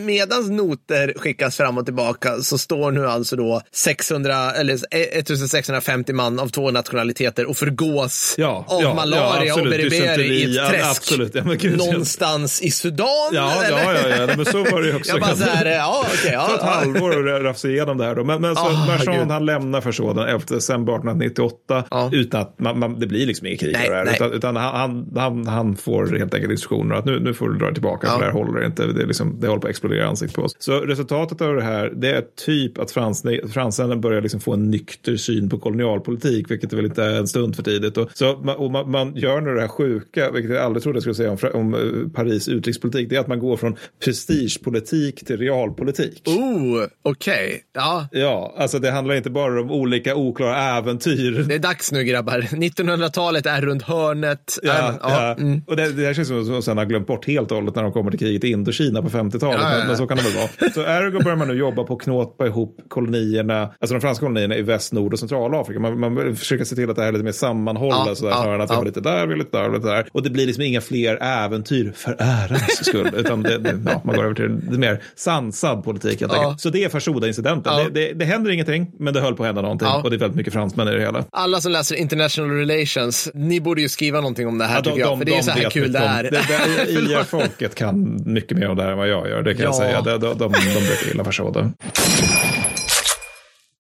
medans 0.05 0.51
noter 0.51 1.15
skickas 1.17 1.57
fram 1.57 1.79
och 1.79 1.85
tillbaka 1.85 2.37
så 2.43 2.59
står 2.59 2.91
nu 2.93 3.07
alltså 3.07 3.37
då 3.37 3.63
600, 3.73 4.53
eller 4.53 4.75
1650 4.91 6.13
man 6.13 6.39
av 6.41 6.49
två 6.49 6.71
nationaliteter 6.71 7.47
och 7.47 7.57
förgås 7.57 8.35
Ja, 8.39 8.65
av 8.69 8.83
ja, 8.83 8.95
malaria 8.95 9.45
ja, 9.45 9.55
och 9.55 9.67
beriberi 9.67 10.43
i 10.43 10.59
ett 10.59 10.69
träsk. 10.69 11.13
ja. 11.35 11.41
Ja, 11.47 11.53
gud, 11.59 11.79
någonstans 11.79 12.63
i 12.63 12.71
Sudan. 12.71 13.07
Ja, 13.33 13.63
eller? 13.65 13.79
ja, 13.79 14.09
ja, 14.09 14.17
ja, 14.17 14.37
men 14.37 14.45
så 14.45 14.65
var 14.65 14.83
det 14.83 14.89
ju 14.89 14.97
också. 14.97 15.13
Jag 15.13 15.21
bara 15.21 15.37
så 15.37 15.45
här, 15.45 15.67
ja 15.67 16.07
ett 16.15 16.33
ja, 16.33 16.59
ja. 16.61 16.67
halvår 16.67 17.37
att 17.37 17.43
rafsa 17.43 17.69
igenom 17.69 17.99
det 17.99 18.05
här 18.05 18.15
då. 18.15 18.25
Men, 18.25 18.41
men 18.41 18.55
så 18.55 18.61
Ah, 18.61 18.87
Marchand 18.87 19.31
han 19.31 19.47
lämnar 19.47 19.81
för 19.81 19.93
sådan 19.93 20.29
11 20.29 20.45
december 20.49 20.93
1898 20.93 21.85
Ja. 21.91 22.11
utan 22.13 22.41
att 22.41 22.59
man, 22.59 22.79
man, 22.79 23.01
det 23.01 23.07
blir 23.07 23.27
liksom 23.27 23.47
inget 23.47 23.61
krig 23.61 23.73
Nej, 23.73 23.89
det 23.89 23.95
här. 23.95 24.15
Utan, 24.15 24.33
utan 24.33 24.57
han, 24.57 25.09
han, 25.17 25.47
han, 25.47 25.77
får 25.77 26.07
helt 26.07 26.35
enkelt 26.35 26.53
instruktioner 26.53 26.95
att 26.95 27.05
nu, 27.05 27.21
nu 27.21 27.35
får 27.35 27.49
du 27.49 27.59
dra 27.59 27.73
tillbaka 27.73 28.07
Ja. 28.07 28.13
för 28.13 28.21
det 28.21 28.25
här 28.25 28.33
håller 28.33 28.67
inte. 28.67 28.87
Det, 28.87 29.07
liksom, 29.07 29.41
det 29.41 29.47
håller 29.47 29.61
på 29.61 29.67
att 29.67 29.71
explodera 29.71 30.07
ansiktet 30.07 30.37
på 30.37 30.43
oss. 30.43 30.57
Så 30.59 30.81
resultatet 30.81 31.41
av 31.41 31.55
det 31.55 31.63
här 31.63 31.93
det 31.97 32.11
är 32.11 32.25
typ 32.47 32.79
att 32.79 32.91
frans, 32.91 33.25
fransmännen 33.53 34.01
börjar 34.01 34.21
liksom 34.21 34.41
få 34.41 34.53
en 34.53 34.71
nykter 34.71 35.17
syn 35.17 35.49
på 35.49 35.59
kolonialpolitik, 35.59 36.51
vilket 36.51 36.73
väl 36.73 36.85
inte 36.85 37.05
är 37.05 37.15
en 37.15 37.29
stund 37.29 37.57
för 37.57 37.63
tidigt. 37.63 37.97
Och, 37.97 38.11
så 38.15 38.33
och 38.33 38.71
man, 38.71 38.91
man 38.91 39.17
gör 39.17 39.41
nu 39.41 39.55
det 39.55 39.61
här 39.61 39.69
sjuka, 39.69 40.31
vilket 40.31 40.51
jag 40.51 40.65
aldrig 40.65 40.83
trodde 40.83 40.97
jag 40.97 41.03
skulle 41.03 41.15
säga 41.15 41.31
om, 41.31 41.39
om 41.61 41.75
eh, 41.75 42.13
Paris 42.15 42.49
utrikespolitik, 42.49 43.11
det 43.11 43.17
är 43.17 43.21
att 43.21 43.29
man 43.29 43.39
går 43.39 43.57
från 43.57 43.77
prestigepolitik 44.05 45.27
till 45.27 45.37
realpolitik. 45.37 46.23
Oh, 46.27 46.87
okej. 47.03 47.63
Ja, 47.73 48.09
Ja, 48.13 48.55
alltså 48.57 48.79
det 48.79 48.91
handlar 48.91 49.15
inte 49.15 49.31
bara 49.31 49.61
om 49.61 49.71
olika 49.71 50.17
oklara 50.17 50.57
äventyr. 50.79 51.45
Dags 51.71 51.93
nu 51.93 52.05
grabbar. 52.05 52.39
1900-talet 52.51 53.47
är 53.47 53.61
runt 53.61 53.83
hörnet. 53.83 54.59
Ja, 54.63 54.89
Äh, 54.89 54.95
ja. 55.03 55.35
mm. 55.39 55.63
Och 55.67 55.77
det, 55.77 55.93
det 55.93 56.07
här 56.07 56.15
känns 56.15 56.29
som 56.29 56.59
att 56.59 56.65
sen 56.65 56.79
har 56.79 56.85
glömt 56.85 57.07
bort 57.07 57.27
helt 57.27 57.51
och 57.51 57.57
hållet 57.57 57.75
när 57.75 57.83
de 57.83 57.93
kommer 57.93 58.11
till 58.11 58.21
kriget 58.21 58.45
i 58.45 58.49
Indokina 58.49 59.03
på 59.03 59.09
50-talet. 59.09 59.61
Ja, 59.61 59.73
ja, 59.73 59.79
ja. 59.79 59.85
Men, 59.87 59.97
så 59.97 60.07
kan 60.07 60.17
det 60.17 60.23
väl 60.23 60.33
vara. 60.33 60.71
Så 60.75 60.81
ergo 60.81 61.23
börjar 61.23 61.37
man 61.37 61.49
nu 61.49 61.55
jobba 61.55 61.85
på 61.85 61.95
att 61.95 62.03
knåpa 62.03 62.47
ihop 62.47 62.81
kolonierna, 62.89 63.63
alltså 63.81 63.95
de 63.95 64.01
franska 64.01 64.27
kolonierna 64.27 64.57
i 64.57 64.63
väst, 64.63 64.93
nord 64.93 65.13
och 65.13 65.19
centralafrika. 65.19 65.81
Man, 65.81 66.01
man 66.01 66.37
försöker 66.37 66.65
se 66.65 66.75
till 66.75 66.91
att 66.91 66.97
det 66.97 67.03
här 67.03 67.09
är 67.09 67.13
lite 67.13 67.25
mer 67.25 67.33
sammanhållet. 67.33 68.07
Ja, 68.07 68.15
sådär, 68.15 68.31
ja, 68.31 68.37
snarare 68.37 68.55
än 68.55 68.61
att 68.61 68.71
vi 68.71 68.75
ja. 68.75 68.79
har 68.79 68.85
lite 68.85 69.01
där, 69.01 69.27
vi 69.27 69.33
har 69.33 69.39
lite 69.39 69.59
där, 69.59 69.69
och 69.69 69.75
lite 69.75 69.89
där. 69.89 70.09
Och 70.13 70.23
det 70.23 70.31
blir 70.31 70.47
liksom 70.47 70.63
inga 70.65 70.81
fler 70.81 71.23
äventyr 71.23 71.93
för 71.97 72.17
ärans 72.19 72.85
skull. 72.87 73.11
Utan 73.17 73.43
det, 73.43 73.59
det, 73.59 73.81
ja, 73.87 74.01
man 74.05 74.17
går 74.17 74.25
över 74.25 74.35
till 74.35 74.61
det 74.71 74.79
mer 74.79 75.03
sansad 75.17 75.85
politik 75.85 76.21
Ja. 76.21 76.55
Så 76.59 76.71
det 76.71 76.85
är 76.85 76.89
Fashoda-incidenten. 76.89 77.73
Ja. 77.73 77.85
Det, 77.85 77.91
det, 77.91 78.13
det 78.13 78.25
händer 78.25 78.51
ingenting, 78.51 78.93
men 78.99 79.15
det 79.15 79.21
höll 79.21 79.35
på 79.35 79.43
att 79.43 79.47
hända 79.47 79.63
någonting. 79.63 79.89
Ja. 79.89 80.03
Och 80.03 80.11
det 80.11 80.17
är 80.17 80.19
väldigt 80.19 80.37
mycket 80.37 80.53
fransmän 80.53 80.89
i 80.89 80.91
det 80.91 81.01
hela. 81.01 81.25
Alla 81.31 81.60
som 81.61 81.73
läser 81.73 81.97
international 81.97 82.51
relations, 82.51 83.29
ni 83.35 83.61
borde 83.61 83.83
ju 83.83 83.89
skriva 83.89 84.21
någonting 84.21 84.49
om 84.49 84.59
det 84.59 84.65
här 84.65 84.77
Ja, 84.77 84.83
tycker 84.83 84.99
jag. 85.01 85.19
För 85.19 85.25
det 85.25 85.37
är 85.37 85.43
så 85.43 85.51
här 85.51 85.71
kul 85.71 85.93
det 85.93 85.99
är. 85.99 86.23
Det, 86.23 86.31
det, 86.31 86.91
IR-folket 86.93 87.75
kan 87.75 88.23
mycket 88.27 88.57
mer 88.59 88.69
om 88.69 88.77
det 88.77 88.83
här 88.83 88.91
än 88.93 88.99
vad 88.99 89.09
jag 89.09 89.29
gör, 89.29 89.43
det 89.43 89.55
kan 89.55 89.63
jag 89.65 89.75
Ja. 89.75 89.79
säga. 89.79 90.01
De, 90.03 90.11
de, 90.11 90.19
de, 90.19 90.37
de 90.39 90.49
brukar 90.53 91.07
gilla 91.09 91.25
Fashoda. 91.25 91.73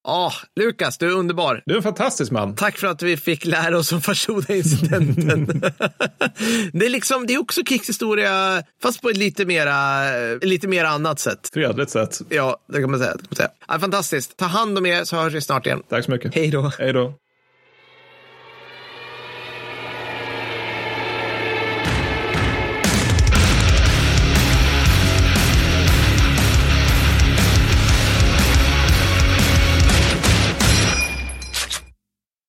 Ja, 0.05 0.33
Lukas, 0.61 0.99
du 0.99 1.07
är 1.07 1.15
underbar. 1.15 1.63
Du 1.67 1.73
är 1.73 1.77
en 1.77 1.83
fantastisk 1.83 2.33
man. 2.33 2.55
Tack 2.55 2.79
för 2.79 2.87
att 2.87 3.03
vi 3.03 3.17
fick 3.17 3.45
lära 3.45 3.79
oss 3.79 3.93
om 3.93 4.01
Fashoda-incidenten. 4.01 5.61
det, 6.73 6.87
är 6.87 6.91
liksom, 6.91 7.27
det 7.27 7.35
är 7.35 7.39
också 7.41 7.63
krigshistoria, 7.65 8.63
fast 8.83 9.03
på 9.03 9.09
ett 9.11 9.17
lite 9.17 9.45
mera, 9.45 10.05
lite 10.43 10.69
mera 10.69 10.89
annat 10.89 11.19
sätt. 11.21 11.51
Fredligt 11.55 11.91
sätt. 11.91 12.19
Ja, 12.29 12.57
det 12.73 12.81
kan 12.81 12.91
man 12.91 13.01
säga. 13.01 13.13
Det 13.13 13.19
kan 13.19 13.27
man 13.31 13.37
säga. 13.37 13.49
Ja, 13.69 13.79
fantastiskt. 13.79 14.37
Ta 14.37 14.45
hand 14.45 14.79
om 14.79 14.87
er 14.87 15.05
så 15.05 15.17
hörs 15.17 15.35
vi 15.35 15.41
snart 15.41 15.67
igen. 15.67 15.83
Tack 15.89 16.05
så 16.05 16.11
mycket. 16.11 16.35
Hej 16.35 16.51
då. 16.51 16.73
Hej 16.79 16.93
då. 16.93 17.15